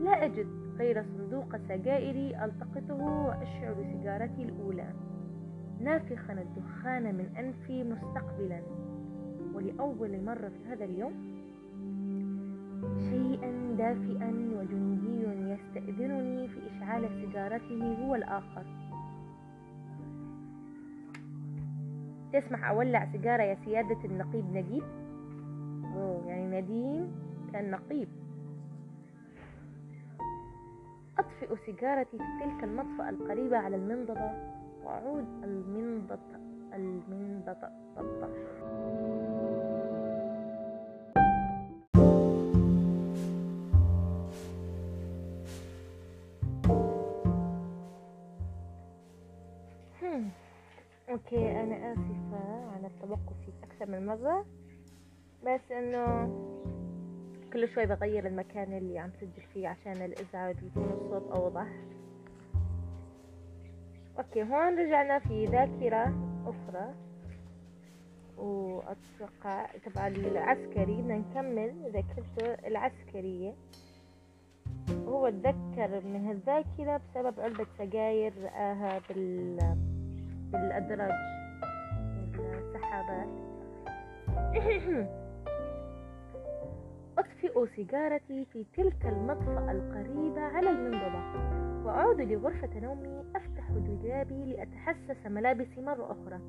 لا 0.00 0.24
أجد 0.24 0.46
غير 0.78 1.04
صندوق 1.04 1.56
سجائري 1.56 2.44
ألتقطه 2.44 2.94
وأشعل 3.26 3.74
سيجارتي 3.92 4.42
الأولى. 4.42 5.13
نافخا 5.80 6.32
الدخان 6.32 7.14
من 7.14 7.36
أنفي 7.38 7.84
مستقبلا. 7.84 8.62
ولأول 9.54 10.24
مرة 10.24 10.48
في 10.48 10.72
هذا 10.72 10.84
اليوم 10.84 11.12
شيئا 13.10 13.74
دافئا 13.78 14.30
وجندي 14.58 15.24
يستأذنني 15.52 16.48
في 16.48 16.60
إشعال 16.66 17.08
سيجارته 17.08 17.96
هو 18.04 18.14
الآخر. 18.14 18.64
تسمح 22.32 22.64
أولع 22.70 23.12
سيجارة 23.12 23.42
يا 23.42 23.58
سيادة 23.64 24.04
النقيب 24.04 24.44
نجيب؟ 24.52 24.82
أوه 25.96 26.26
يعني 26.26 26.60
نديم 26.60 27.12
كان 27.52 27.70
نقيب. 27.70 28.08
أطفئ 31.18 31.56
سيجارتي 31.66 32.18
في 32.18 32.44
تلك 32.44 32.64
المطفأة 32.64 33.08
القريبة 33.08 33.58
على 33.58 33.76
المنضدة. 33.76 34.54
وأعود 34.84 35.26
المنضدة 35.44 36.40
المنضدة 36.74 37.70
okay 51.10 51.60
أنا 51.60 51.92
آسفة 51.92 52.70
على 52.74 52.86
التوقف 52.86 53.34
أكثر 53.62 53.90
من 53.90 54.06
مرة. 54.06 54.46
بس 55.46 55.72
إنه 55.72 56.28
كل 57.52 57.68
شوي 57.68 57.86
بغير 57.86 58.26
المكان 58.26 58.78
اللي 58.78 58.98
عم 58.98 59.10
سجل 59.20 59.42
فيه 59.54 59.68
عشان 59.68 59.92
الازعاج 59.92 60.56
يكون 60.62 60.90
الصوت 60.92 61.30
أوضح. 61.32 61.68
أوكي 64.18 64.42
هون 64.42 64.78
رجعنا 64.78 65.18
في 65.18 65.46
ذاكرة 65.46 66.14
أخرى. 66.46 66.94
وأتوقع 68.36 69.66
تبع 69.84 70.06
العسكري 70.06 71.02
بدنا 71.02 71.16
نكمل 71.16 71.92
ذاكرته 71.92 72.66
العسكرية. 72.66 73.54
هو 74.90 75.30
تذكر 75.30 76.00
من 76.04 76.26
هالذاكرة 76.26 76.96
بسبب 76.96 77.40
علبة 77.40 77.66
سجاير 77.78 78.32
رآها 78.42 79.00
بال 79.08 79.56
بالأدراج. 80.52 81.12
السحابات. 82.64 83.28
أطفئ 87.44 87.76
سيجارتي 87.76 88.44
في 88.52 88.64
تلك 88.76 89.06
المطفأة 89.06 89.72
القريبة 89.72 90.40
على 90.40 90.70
المنضدة. 90.70 91.22
وأعود 91.84 92.20
لغرفة 92.20 92.80
نومي 92.80 93.24
أفتح 93.36 93.70
دولابي 93.70 94.44
لأتحسس 94.44 95.26
ملابسي 95.26 95.80
مرة 95.80 96.12
أخرى. 96.12 96.40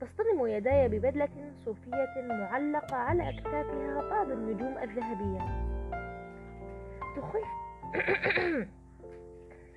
تصطدم 0.00 0.46
يداي 0.46 0.88
ببدلة 0.88 1.52
صوفية 1.64 2.22
معلقة 2.28 2.96
على 2.96 3.28
أكتافها 3.28 4.10
بعض 4.10 4.30
النجوم 4.30 4.78
الذهبية. 4.78 5.40
تخيف 7.16 7.48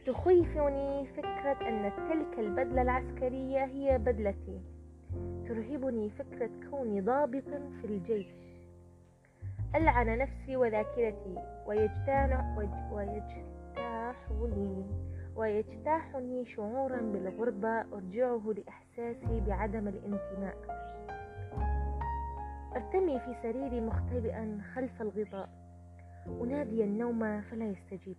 تخيفني 0.08 1.08
فكرة 1.08 1.68
أن 1.70 1.92
تلك 2.10 2.40
البدلة 2.40 2.82
العسكرية 2.82 3.66
هي 3.66 3.98
بدلتي. 3.98 4.62
ترهبني 5.48 6.10
فكرة 6.10 6.50
كوني 6.70 7.02
ضابط 7.02 7.50
في 7.82 7.86
الجيش. 7.86 8.28
ألعن 9.76 10.18
نفسي 10.18 10.58
وذاكرتي 10.58 11.36
ويجتاح 11.68 12.58
ويجتاحني 12.92 14.86
ويجتاحني 15.36 16.46
شعورا 16.46 17.02
بالغربة 17.02 17.82
أرجعه 17.94 18.54
لإحساسي 18.58 19.40
بعدم 19.48 19.88
الانتماء. 19.88 20.58
أرتمي 22.76 23.20
في 23.20 23.36
سريري 23.44 23.82
مختبئا 23.82 24.62
خلف 24.76 25.02
الغطاء. 25.02 25.50
أنادي 26.42 26.84
النوم 26.84 27.42
فلا 27.42 27.66
يستجيب. 27.66 28.18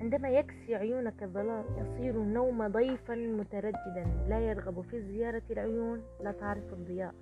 عندما 0.00 0.28
يكسي 0.28 0.74
عيونك 0.74 1.22
الظلام 1.22 1.64
يصير 1.78 2.14
النوم 2.14 2.66
ضيفا 2.66 3.14
مترددا. 3.14 4.06
لا 4.28 4.40
يرغب 4.40 4.80
في 4.80 5.02
زيارة 5.02 5.42
العيون 5.50 6.02
لا 6.20 6.32
تعرف 6.32 6.72
الضياء. 6.72 7.14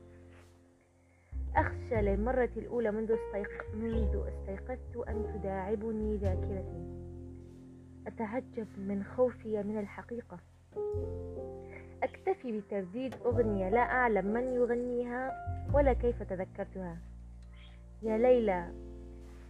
أخشى 1.57 2.03
للمرة 2.03 2.51
الأولى 2.57 2.91
منذ, 2.91 3.13
استيق... 3.13 3.75
منذ 3.75 4.29
استيقظت 4.29 5.09
أن 5.09 5.33
تداعبني 5.35 6.17
ذاكرتي. 6.17 6.83
أتعجب 8.07 8.67
من 8.79 9.05
خوفي 9.05 9.63
من 9.63 9.79
الحقيقة. 9.79 10.39
أكتفي 12.03 12.61
بترديد 12.61 13.15
أغنية 13.25 13.69
لا 13.69 13.81
أعلم 13.81 14.27
من 14.27 14.53
يغنيها 14.53 15.33
ولا 15.75 15.93
كيف 15.93 16.23
تذكرتها. 16.23 16.99
يا 18.03 18.19
ليلى 18.19 18.73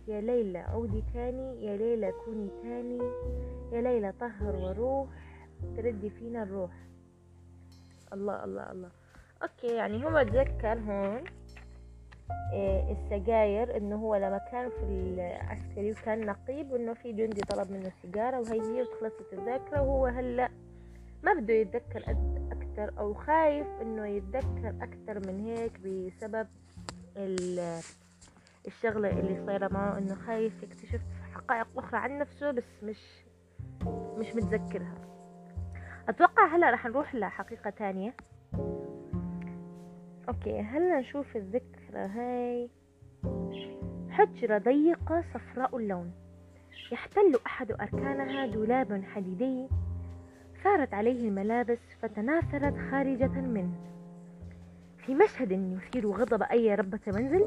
يا 0.09 0.21
ليلى 0.21 0.59
عودي 0.59 1.05
تاني 1.15 1.65
يا 1.65 1.77
ليلى 1.77 2.13
كوني 2.25 2.51
تاني 2.63 2.99
يا 3.73 3.81
ليلى 3.81 4.13
طهر 4.21 4.57
وروح 4.57 5.09
تردي 5.77 6.11
فينا 6.11 6.43
الروح. 6.43 6.73
الله 8.13 8.45
الله 8.45 8.73
الله. 8.73 8.91
أوكي 9.43 9.67
يعني 9.67 10.05
هو 10.05 10.23
تذكر 10.23 10.79
هون. 10.79 11.25
السجاير 12.91 13.77
إنه 13.77 13.97
هو 13.97 14.17
لما 14.17 14.39
كان 14.39 14.71
في 14.71 14.85
العسكري 14.85 15.91
وكان 15.91 16.27
نقيب 16.27 16.75
انه 16.75 16.95
في 16.95 17.13
جندي 17.13 17.41
طلب 17.41 17.71
منه 17.71 17.93
سيجارة 18.03 18.41
وهي 18.41 18.61
هي 18.61 18.83
وخلصت 18.83 19.33
الذاكرة 19.33 19.83
وهو 19.83 20.07
هلأ 20.07 20.49
ما 21.23 21.35
بده 21.35 21.55
يتذكر 21.55 22.17
أكثر 22.53 22.99
أو 22.99 23.15
خايف 23.15 23.67
إنه 23.83 24.07
يتذكر 24.07 24.75
أكثر 24.81 25.33
من 25.33 25.41
هيك 25.41 25.73
بسبب 25.79 26.47
الشغلة 28.67 29.11
اللي 29.11 29.47
صايرة 29.47 29.69
معه 29.69 29.99
إنه 29.99 30.15
خايف 30.15 30.63
يكتشف 30.63 31.01
حقائق 31.35 31.67
أخرى 31.77 31.99
عن 32.01 32.19
نفسه 32.19 32.51
بس 32.51 32.83
مش 32.83 33.25
مش 34.19 34.35
متذكرها. 34.35 34.95
أتوقع 36.09 36.47
هلأ 36.47 36.71
رح 36.71 36.87
نروح 36.87 37.15
لحقيقة 37.15 37.71
تانية. 37.71 38.15
أوكي 40.29 40.61
هلأ 40.61 41.01
نشوف 41.01 41.37
الذكرى. 41.37 41.82
هاي. 41.97 42.71
حجرة 44.11 44.59
ضيقة 44.59 45.25
صفراء 45.35 45.77
اللون. 45.77 46.13
يحتل 46.93 47.39
أحد 47.47 47.73
أركانها 47.73 48.47
دولاب 48.47 49.05
حديدي. 49.05 49.69
سارت 50.63 50.95
عليه 50.95 51.29
الملابس 51.29 51.79
فتناثرت 52.03 52.75
خارجة 52.91 53.41
منه. 53.41 53.75
في 54.99 55.15
مشهد 55.15 55.53
يثير 55.53 56.07
غضب 56.07 56.43
أي 56.43 56.75
ربة 56.75 57.01
منزل. 57.07 57.45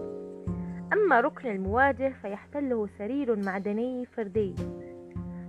أما 0.93 1.21
ركن 1.21 1.51
المواجه 1.51 2.13
فيحتله 2.21 2.87
سرير 2.97 3.35
معدني 3.35 4.05
فردي. 4.05 4.55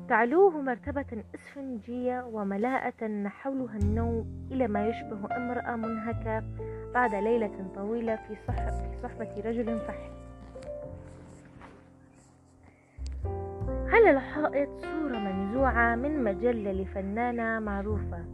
تعلوه 0.08 0.60
مرتبة 0.60 1.24
إسفنجية 1.34 2.24
وملاءة 2.32 3.28
حولها 3.28 3.76
النوم 3.76 4.48
إلى 4.50 4.68
ما 4.68 4.88
يشبه 4.88 5.36
امرأة 5.36 5.76
منهكة 5.76 6.42
بعد 6.94 7.14
ليلة 7.14 7.70
طويلة 7.74 8.16
في 8.16 8.36
صحبة 9.02 9.30
رجل 9.44 9.80
فحل 9.80 10.10
على 13.88 14.10
الحائط 14.10 14.68
صورة 14.80 15.18
منزوعة 15.18 15.94
من 15.94 16.24
مجلة 16.24 16.72
لفنانة 16.72 17.58
معروفة؟ 17.58 18.24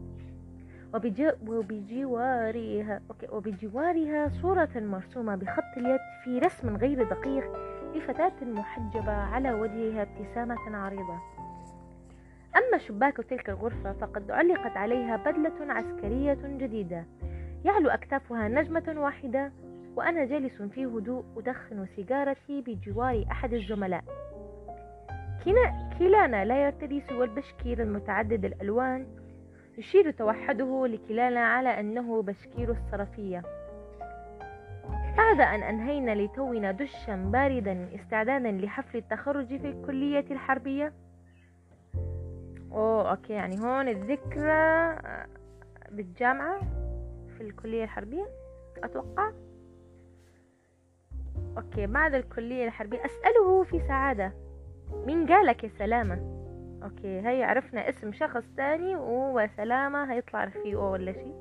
وبجوارها 1.46 3.00
وبجوارها 3.32 4.28
صورة 4.28 4.70
مرسومة 4.76 5.36
بخط 5.36 5.76
اليد 5.76 6.00
في 6.24 6.38
رسم 6.38 6.76
غير 6.76 7.02
دقيق 7.08 7.44
لفتاة 7.94 8.44
محجبة 8.44 9.12
على 9.12 9.52
وجهها 9.52 10.02
ابتسامة 10.02 10.76
عريضة. 10.76 11.31
أما 12.56 12.78
شباك 12.78 13.16
تلك 13.16 13.48
الغرفة 13.48 13.92
فقد 13.92 14.30
علقت 14.30 14.76
عليها 14.76 15.16
بدلة 15.16 15.72
عسكرية 15.72 16.38
جديدة. 16.44 17.04
يعلو 17.64 17.90
أكتافها 17.90 18.48
نجمة 18.48 18.94
واحدة 18.96 19.52
وأنا 19.96 20.24
جالس 20.24 20.62
في 20.62 20.86
هدوء 20.86 21.24
أدخن 21.36 21.86
سيجارتي 21.96 22.60
بجوار 22.60 23.24
أحد 23.30 23.52
الزملاء. 23.54 24.04
كلانا 25.98 26.44
لا 26.44 26.64
يرتدي 26.64 27.00
سوى 27.00 27.24
البشكير 27.24 27.82
المتعدد 27.82 28.44
الألوان. 28.44 29.06
يشير 29.78 30.10
توحده 30.10 30.86
لكلانا 30.86 31.40
على 31.40 31.80
أنه 31.80 32.22
بشكير 32.22 32.70
الصرفية. 32.70 33.42
بعد 35.16 35.40
أن 35.40 35.62
أنهينا 35.62 36.14
لتونا 36.14 36.72
دشا 36.72 37.16
باردا 37.16 37.88
استعدادا 37.94 38.50
لحفل 38.50 38.98
التخرج 38.98 39.46
في 39.46 39.68
الكلية 39.68 40.24
الحربية 40.30 40.92
أوه 42.72 43.10
okay. 43.10 43.32
يعني 43.32 43.60
هون 43.60 43.88
الذكرى 43.88 44.96
بالجامعة 45.90 46.60
في 47.36 47.40
الكلية 47.40 47.84
الحربية 47.84 48.26
أتوقع. 48.84 49.32
okay 51.56 51.86
بعد 51.86 52.14
الكلية 52.14 52.64
الحربية. 52.64 53.04
أسأله 53.04 53.62
في 53.62 53.80
سعادة. 53.88 54.32
مين 55.06 55.26
قالك 55.26 55.64
يا 55.64 55.68
سلامة؟ 55.78 56.32
okay 56.82 57.20
هي 57.20 57.44
عرفنا 57.44 57.88
اسم 57.88 58.12
شخص 58.12 58.44
تاني 58.56 58.96
وسلامة 58.96 60.12
هيطلع 60.12 60.44
رفيقه 60.44 60.90
ولا 60.90 61.12
شي 61.12 61.32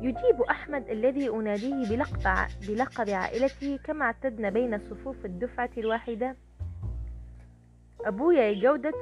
يجيب 0.00 0.42
أحمد 0.50 0.88
الذي 0.88 1.28
أناديه 1.28 1.88
بلقب, 1.88 2.48
بلقب 2.68 3.10
عائلتي 3.10 3.78
كما 3.78 4.04
اعتدنا 4.04 4.50
بين 4.50 4.78
صفوف 4.78 5.24
الدفعة 5.24 5.70
الواحدة. 5.78 6.36
أبويا 8.06 8.52
جودة 8.52 8.92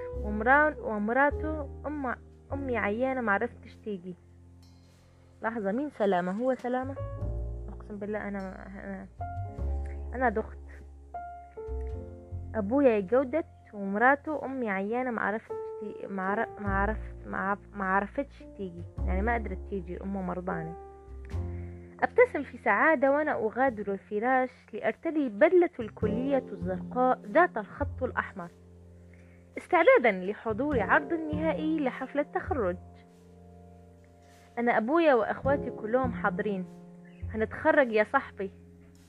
ومراته 0.83 1.69
أم 1.87 2.15
أمي 2.53 2.77
عيانة 2.77 3.21
معرفتش 3.21 3.77
تيجي. 3.85 4.17
لحظة 5.43 5.73
مين 5.73 5.91
سلامة؟ 5.99 6.33
هو 6.33 6.55
سلامة؟ 6.55 6.95
أقسم 7.69 7.99
بالله 7.99 8.29
أنا 8.29 8.67
أنا, 8.67 9.07
أنا 10.15 10.29
دخت. 10.29 10.59
أبويا 12.55 13.01
جودت 13.01 13.47
ومراته 13.73 14.45
أمي 14.45 14.71
عيانة 14.71 15.11
ما 15.11 15.21
عرفتش 15.21 15.55
ما 16.11 16.49
عرفت 16.61 17.27
ما 17.75 17.85
عرفتش 17.85 18.45
تيجي. 18.57 18.83
يعني 19.07 19.23
ما 19.23 19.35
قدرت 19.35 19.59
تيجي 19.71 20.03
أمه 20.03 20.23
مرضانة. 20.23 20.77
أبتسم 22.03 22.43
في 22.43 22.59
سعادة 22.59 23.13
وأنا 23.13 23.33
أغادر 23.33 23.93
الفراش 23.93 24.51
لارتدي 24.73 25.29
بدلة 25.29 25.71
الكلية 25.81 26.45
الزرقاء 26.53 27.19
ذات 27.27 27.57
الخط 27.57 28.03
الأحمر. 28.03 28.49
استعدادا 29.59 30.13
لحضور 30.13 30.81
عرض 30.81 31.13
النهائي 31.13 31.81
لحفل 31.81 32.19
التخرج. 32.19 32.77
أنا 34.59 34.79
أبويا 34.79 35.15
وأخواتي 35.15 35.71
كلهم 35.71 36.13
حاضرين. 36.13 36.65
هنتخرج 37.35 37.93
يا 37.93 38.05
صاحبي. 38.05 38.51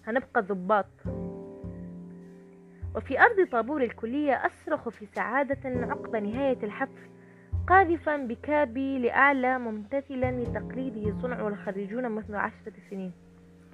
هنبقى 0.07 0.41
ضباط. 0.41 0.85
وفي 2.95 3.19
أرض 3.19 3.47
طابور 3.51 3.83
الكلية 3.83 4.33
أصرخ 4.33 4.89
في 4.89 5.05
سعادة 5.05 5.59
عقب 5.65 6.15
نهاية 6.15 6.63
الحفل 6.63 7.09
قاذفا 7.67 8.17
بكابي 8.17 8.99
لأعلى 8.99 9.59
ممتثلا 9.59 10.31
لتقليده 10.31 11.21
صنع 11.21 11.47
الخريجون 11.47 12.09
مثل 12.09 12.35
عشرة 12.35 12.73
سنين. 12.89 13.11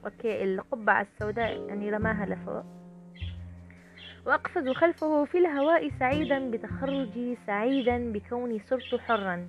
أوكي 0.06 0.44
القبعة 0.44 1.02
السوداء 1.02 1.60
يعني 1.68 1.90
رماها 1.90 2.26
لفوق 2.26 2.64
وأقفز 4.26 4.70
خلفه 4.70 5.26
في 5.26 5.38
الهواء 5.38 5.92
سعيدا 6.00 6.52
بتخرجي 6.52 7.38
سعيدا 7.48 8.12
بكوني 8.12 8.60
صرت 8.60 9.00
حرا. 9.02 9.48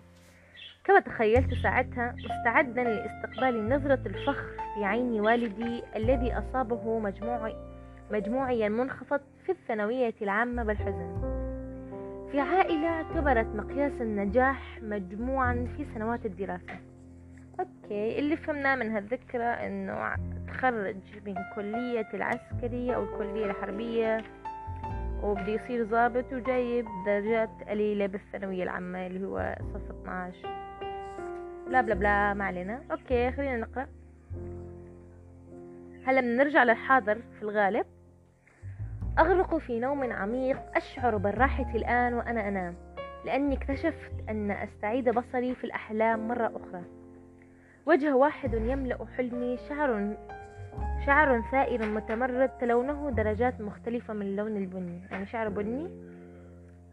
كما 0.84 1.00
تخيلت 1.00 1.54
ساعتها 1.62 2.14
مستعدا 2.18 2.84
لاستقبال 2.84 3.68
نظرة 3.68 4.00
الفخر 4.06 4.46
في 4.74 4.84
عين 4.84 5.20
والدي 5.20 5.82
الذي 5.96 6.32
أصابه 6.32 6.98
مجموع 6.98 7.52
مجموعي 8.10 8.68
منخفض 8.68 9.20
في 9.46 9.52
الثانوية 9.52 10.14
العامة 10.22 10.62
بالحزن 10.64 11.22
في 12.32 12.40
عائلة 12.40 12.86
اعتبرت 12.88 13.46
مقياس 13.46 13.92
النجاح 14.00 14.78
مجموعا 14.82 15.68
في 15.76 15.86
سنوات 15.94 16.26
الدراسة. 16.26 16.76
أوكي 17.60 18.18
اللي 18.18 18.36
فهمناه 18.36 18.74
من 18.74 18.90
هالذكرى 18.90 19.44
إنه 19.44 20.14
تخرج 20.48 20.96
من 21.26 21.34
كلية 21.54 22.08
العسكرية 22.14 22.94
أو 22.94 23.04
الكلية 23.04 23.46
الحربية 23.46 24.24
وبده 25.22 25.48
يصير 25.52 25.84
ضابط 25.84 26.32
وجايب 26.32 26.86
درجات 27.06 27.50
قليلة 27.68 28.06
بالثانوية 28.06 28.62
العامة 28.62 29.06
اللي 29.06 29.26
هو 29.26 29.56
صف 29.74 29.90
12 29.90 30.62
بلا 31.66 31.80
بلا 31.80 31.94
بلا 31.94 32.34
ما 32.34 32.44
علينا. 32.44 32.82
أوكي 32.90 33.32
خلينا 33.32 33.56
نقرأ. 33.56 33.86
هلا 36.06 36.20
بنرجع 36.20 36.64
للحاضر 36.64 37.14
في 37.14 37.42
الغالب. 37.42 37.86
أغرق 39.18 39.56
في 39.56 39.80
نوم 39.80 40.12
عميق 40.12 40.58
أشعر 40.76 41.16
بالراحة 41.16 41.74
الآن 41.74 42.14
وأنا 42.14 42.48
أنام 42.48 42.74
لأني 43.24 43.54
اكتشفت 43.56 44.12
أن 44.28 44.50
أستعيد 44.50 45.08
بصري 45.08 45.54
في 45.54 45.64
الأحلام 45.64 46.28
مرة 46.28 46.46
أخرى. 46.46 46.82
وجه 47.86 48.16
واحد 48.16 48.54
يملأ 48.54 49.06
حلمي 49.16 49.58
شعر 49.68 50.16
شعر 51.06 51.42
ثائر 51.50 51.86
متمرد 51.86 52.48
تلونه 52.48 53.10
درجات 53.10 53.60
مختلفة 53.60 54.14
من 54.14 54.22
اللون 54.22 54.56
البني. 54.56 55.00
يعني 55.10 55.26
شعر 55.26 55.48
بني؟ 55.48 55.90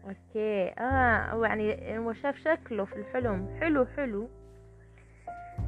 أوكي. 0.04 0.68
آه 0.78 1.46
يعني 1.46 1.98
هو 1.98 2.12
شاف 2.12 2.36
شكله 2.36 2.84
في 2.84 2.96
الحلم. 2.96 3.58
حلو 3.60 3.86
حلو. 3.96 4.28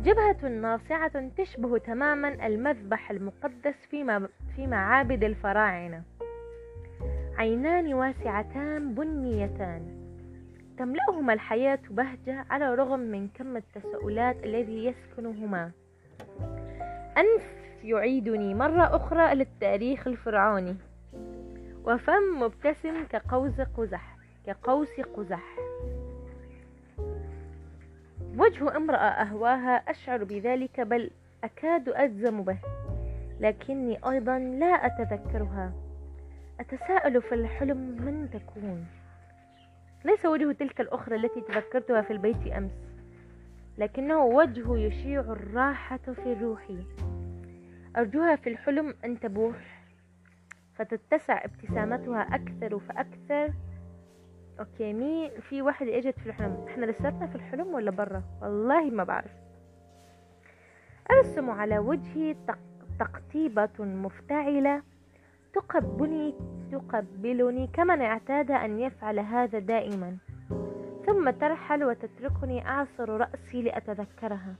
جبهة 0.05 0.49
ناصعة 0.49 1.29
تشبه 1.37 1.79
تماما 1.79 2.47
المذبح 2.47 3.11
المقدس 3.11 3.75
في 3.91 4.29
في 4.57 4.67
معابد 4.67 5.25
الفراعنة. 5.25 6.03
عينان 7.39 7.95
واسعتان 7.95 8.95
بنيتان. 8.95 10.03
تملأهما 10.79 11.33
الحياة 11.33 11.79
بهجة 11.91 12.45
على 12.51 12.69
الرغم 12.75 13.01
من 13.01 13.29
كم 13.29 13.57
التساؤلات 13.57 14.45
الذي 14.45 14.85
يسكنهما. 14.85 15.71
أنف 17.19 17.62
يعيدني 17.85 18.55
مرة 18.55 18.97
أخرى 18.97 19.35
للتاريخ 19.35 20.07
الفرعوني. 20.07 20.77
وفم 21.85 22.41
مبتسم 22.41 23.05
كقوس 23.05 23.61
قزح 23.61 24.17
كقوس 24.47 25.01
قزح. 25.17 25.57
وجه 28.39 28.77
أمرأة 28.77 29.09
أهواها 29.09 29.75
أشعر 29.91 30.25
بذلك 30.25 30.81
بل 30.81 31.11
أكاد 31.45 31.89
أجزم 31.89 32.43
به. 32.43 32.59
لكني 33.41 33.99
أيضا 34.11 34.39
لا 34.39 34.67
أتذكرها. 34.67 35.73
أتساءل 36.61 37.23
في 37.23 37.35
الحلم 37.35 37.77
من 37.77 38.31
تكون؟ 38.31 38.87
ليس 40.05 40.27
وجه 40.27 40.53
تلك 40.53 40.81
الأخرى 40.81 41.17
التي 41.17 41.41
تذكرتها 41.41 42.03
في 42.03 42.13
البيت 42.13 42.47
أمس 42.47 42.73
لكنه 43.79 44.25
وجه 44.25 44.77
يشيع 44.77 45.21
الراحة 45.21 45.97
في 45.97 46.33
روحي. 46.33 46.85
أرجوها 47.97 48.37
في 48.37 48.49
الحلم 48.49 48.95
أن 49.05 49.21
تبوح 49.21 49.83
فتتسع 50.75 51.45
ابتسامتها 51.45 52.21
أكثر 52.21 52.79
فأكثر. 52.79 53.53
أوكي 54.61 54.93
مين 54.93 55.31
في 55.41 55.63
واحدة 55.63 55.99
إجت 55.99 56.19
في 56.21 56.27
الحلم. 56.27 56.65
إحنا 56.69 56.87
لساتنا 56.87 57.27
في 57.27 57.35
الحلم 57.35 57.75
ولا 57.75 57.91
برا؟ 57.91 58.23
والله 58.43 58.91
ما 58.91 59.05
بعرف. 59.05 59.31
أرسم 61.11 61.51
على 61.51 61.79
وجهي 61.79 62.37
تقطيبة 62.99 63.85
مفتعلة. 63.85 64.83
تقبلني 65.55 66.35
تقبلني 66.73 67.67
كمن 67.67 68.01
اعتاد 68.01 68.51
أن 68.51 68.79
يفعل 68.79 69.19
هذا 69.19 69.59
دائما. 69.59 70.17
ثم 71.07 71.31
ترحل 71.31 71.85
وتتركني 71.85 72.69
أعصر 72.69 73.09
رأسي 73.09 73.63
لأتذكرها. 73.63 74.55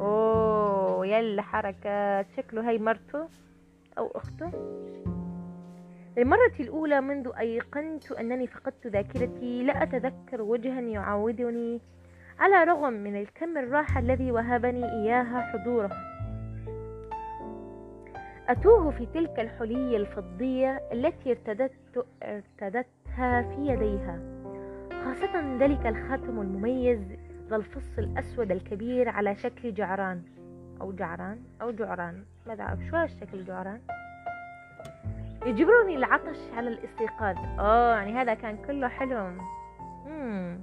أوه 0.00 1.06
يلا 1.06 1.42
حركات 1.42 2.26
شكله 2.36 2.68
هاي 2.68 2.78
مرته 2.78 3.28
أو 3.98 4.10
أخته؟ 4.14 4.50
للمرة 6.16 6.52
الأولى 6.60 7.00
منذ 7.00 7.30
أيقنت 7.38 8.12
أنني 8.12 8.46
فقدت 8.46 8.86
ذاكرتي 8.86 9.62
لا 9.62 9.82
أتذكر 9.82 10.42
وجها 10.42 10.80
يعودني 10.80 11.80
على 12.38 12.64
رغم 12.64 12.92
من 12.92 13.16
الكم 13.16 13.58
الراحة 13.58 14.00
الذي 14.00 14.32
وهبني 14.32 14.84
إياها 14.84 15.40
حضوره. 15.52 15.90
أتوه 18.48 18.90
في 18.90 19.06
تلك 19.06 19.40
الحلي 19.40 19.96
الفضية 19.96 20.82
التي 20.92 21.30
ارتدت 21.30 22.06
ارتدتها 22.22 23.42
في 23.42 23.66
يديها 23.66 24.20
خاصة 25.04 25.56
ذلك 25.58 25.86
الخاتم 25.86 26.40
المميز 26.40 26.98
ذا 27.48 27.56
الفص 27.56 27.98
الأسود 27.98 28.50
الكبير 28.50 29.08
على 29.08 29.36
شكل 29.36 29.74
جعران 29.74 30.22
أو 30.80 30.92
جعران 30.92 31.38
أو 31.62 31.70
جعران. 31.70 32.24
ما 32.46 32.60
أعرف 32.60 32.80
شو 32.90 32.96
هالشكل 32.96 33.44
جعران؟ 33.44 33.80
يجبرني 35.46 35.96
العطش 35.96 36.38
على 36.56 36.68
الاستيقاظ. 36.68 37.36
آه 37.58 37.96
يعني 37.96 38.12
هذا 38.12 38.34
كان 38.34 38.56
كله 38.66 38.88
حلم. 38.88 39.38
مم. 40.06 40.58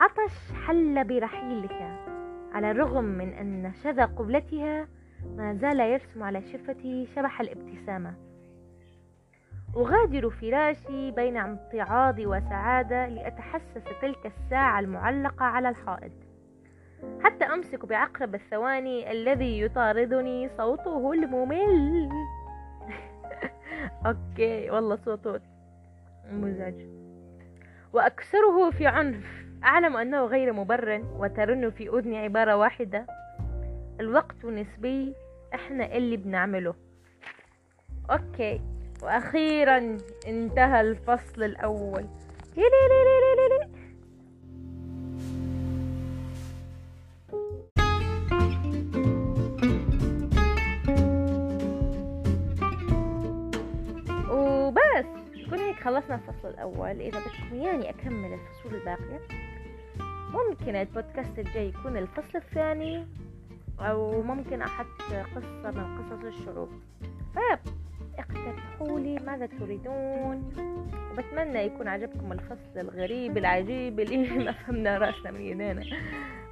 عطش 0.00 0.52
حل 0.66 1.04
برحيلها 1.04 2.06
على 2.52 2.70
الرغم 2.70 3.04
من 3.04 3.32
أن 3.32 3.72
شذا 3.84 4.04
قبلتها 4.04 4.88
ما 5.36 5.54
زال 5.54 5.80
يرسم 5.80 6.22
على 6.22 6.42
شفتي 6.42 7.06
شبح 7.16 7.40
الابتسامة. 7.40 8.14
أغادر 9.76 10.30
فراشي 10.30 11.10
بين 11.10 11.36
امتعاض 11.36 12.18
وسعادة 12.18 13.06
لأتحسس 13.06 13.84
تلك 14.02 14.26
الساعة 14.26 14.80
المعلقة 14.80 15.44
على 15.44 15.68
الحائط 15.68 16.12
حتى 17.20 17.44
أمسك 17.44 17.86
بعقرب 17.86 18.34
الثواني 18.34 19.12
الذي 19.12 19.60
يطاردني 19.60 20.48
صوته 20.56 21.12
الممل. 21.12 22.08
أوكي 24.06 24.70
والله 24.70 24.96
صوته 24.96 25.40
مزعج. 26.32 26.74
وأكسره 27.92 28.70
في 28.70 28.86
عنف. 28.86 29.24
أعلم 29.64 29.96
أنه 29.96 30.24
غير 30.24 30.52
مبرر 30.52 31.04
وترن 31.18 31.70
في 31.70 31.88
أذني 31.88 32.18
عبارة 32.18 32.56
واحدة. 32.56 33.06
الوقت 34.00 34.44
نسبي 34.44 35.14
إحنا 35.54 35.96
اللي 35.96 36.16
بنعمله. 36.16 36.74
okay. 38.10 38.60
وأخيرا 39.02 39.98
انتهى 40.26 40.80
الفصل 40.80 41.42
الأول. 41.42 42.06
لي 42.56 42.62
لي 42.62 42.88
لي 42.88 43.34
لي 43.36 43.48
لي. 43.48 43.82
وبس. 54.30 55.06
يكون 55.34 55.58
هيك 55.58 55.76
خلصنا 55.76 56.14
الفصل 56.14 56.48
الأول. 56.48 57.00
إذا 57.00 57.18
بدكم 57.18 57.56
يعني 57.56 57.90
أكمل 57.90 58.32
الفصول 58.32 58.74
الباقية 58.74 59.20
ممكن 60.32 60.76
البودكاست 60.76 61.38
الجاي 61.38 61.68
يكون 61.68 61.96
الفصل 61.96 62.38
الثاني 62.38 63.06
أو 63.80 64.22
ممكن 64.22 64.62
أحط 64.62 64.86
قصة 65.36 65.70
من 65.70 65.98
قصص 65.98 66.24
الشعوب. 66.24 66.68
طيب. 67.34 67.81
اقترحوا 68.18 69.00
لي 69.00 69.16
ماذا 69.26 69.46
تريدون. 69.46 70.52
وبتمنى 71.12 71.58
يكون 71.58 71.88
عجبكم 71.88 72.32
الفصل 72.32 72.76
الغريب 72.76 73.38
العجيب 73.38 74.00
اللي 74.00 74.30
ما 74.44 74.52
فهمنا 74.52 74.98
رأسنا 74.98 75.30
من 75.30 75.40
يدينا. 75.40 75.84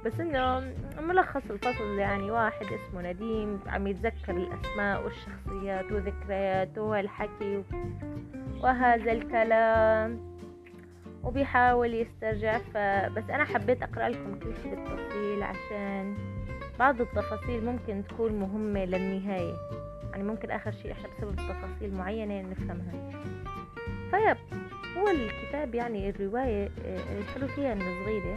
بس 0.05 0.19
إنه 0.19 0.73
ملخص 0.99 1.41
الفصل 1.49 1.99
يعني 1.99 2.31
واحد 2.31 2.65
اسمه 2.65 3.11
نديم 3.11 3.59
عم 3.67 3.87
يتذكر 3.87 4.37
الأسماء 4.37 5.03
والشخصيات 5.03 5.91
وذكريات 5.91 6.77
والحكي 6.77 7.63
وهذا 8.63 9.11
الكلام 9.11 10.19
وبيحاول 11.23 11.93
يسترجع. 11.93 12.57
فبس 12.57 13.29
أنا 13.29 13.43
حبيت 13.43 13.83
أقرأ 13.83 14.09
لكم 14.09 14.39
كل 14.39 14.53
بالتفصيل 14.69 15.43
عشان 15.43 16.15
بعض 16.79 17.01
التفاصيل 17.01 17.65
ممكن 17.65 18.03
تكون 18.09 18.33
مهمة 18.39 18.85
للنهاية. 18.85 19.53
يعني 20.11 20.23
ممكن 20.23 20.51
آخر 20.51 20.71
شيء 20.71 20.91
إحنا 20.91 21.07
بسبب 21.07 21.35
تفاصيل 21.35 21.93
معينة 21.93 22.41
نفهمها. 22.41 23.11
طيب 24.11 24.37
هو 24.97 25.07
الكتاب 25.07 25.75
يعني 25.75 26.09
الرواية 26.09 26.69
آه، 26.85 27.19
الحلو 27.19 27.47
فيها 27.47 27.73
إنها 27.73 28.03
صغيرة 28.03 28.35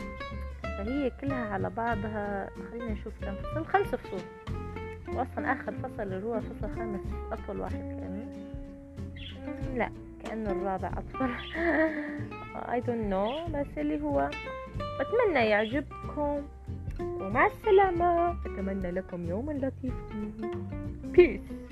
فهي 0.62 1.10
كلها 1.20 1.48
على 1.52 1.70
بعضها 1.70 2.50
خلينا 2.70 2.92
نشوف 2.92 3.12
كم 3.20 3.34
فصل 3.34 3.66
خمس 3.66 3.86
فصول. 3.94 4.20
وأصلا 5.08 5.52
آخر 5.52 5.72
فصل 5.72 6.02
اللي 6.02 6.26
هو 6.26 6.40
فصل 6.40 6.74
خامس 6.76 7.00
أطول 7.32 7.60
واحد 7.60 7.74
كان 7.74 8.26
لا 9.76 9.90
كأنه 10.24 10.50
الرابع 10.50 10.88
أطول. 10.88 11.30
I 12.74 12.80
don't 12.86 13.10
know 13.12 13.50
بس 13.50 13.78
اللي 13.78 14.02
هو 14.02 14.30
بتمنى 15.00 15.46
يعجبكم. 15.46 16.42
ومع 17.00 17.46
السلامة 17.46 18.30
أتمنى 18.46 18.90
لكم 18.90 19.28
يوما 19.28 19.52
لطيفا 19.52 20.32
Peace. 21.16 21.63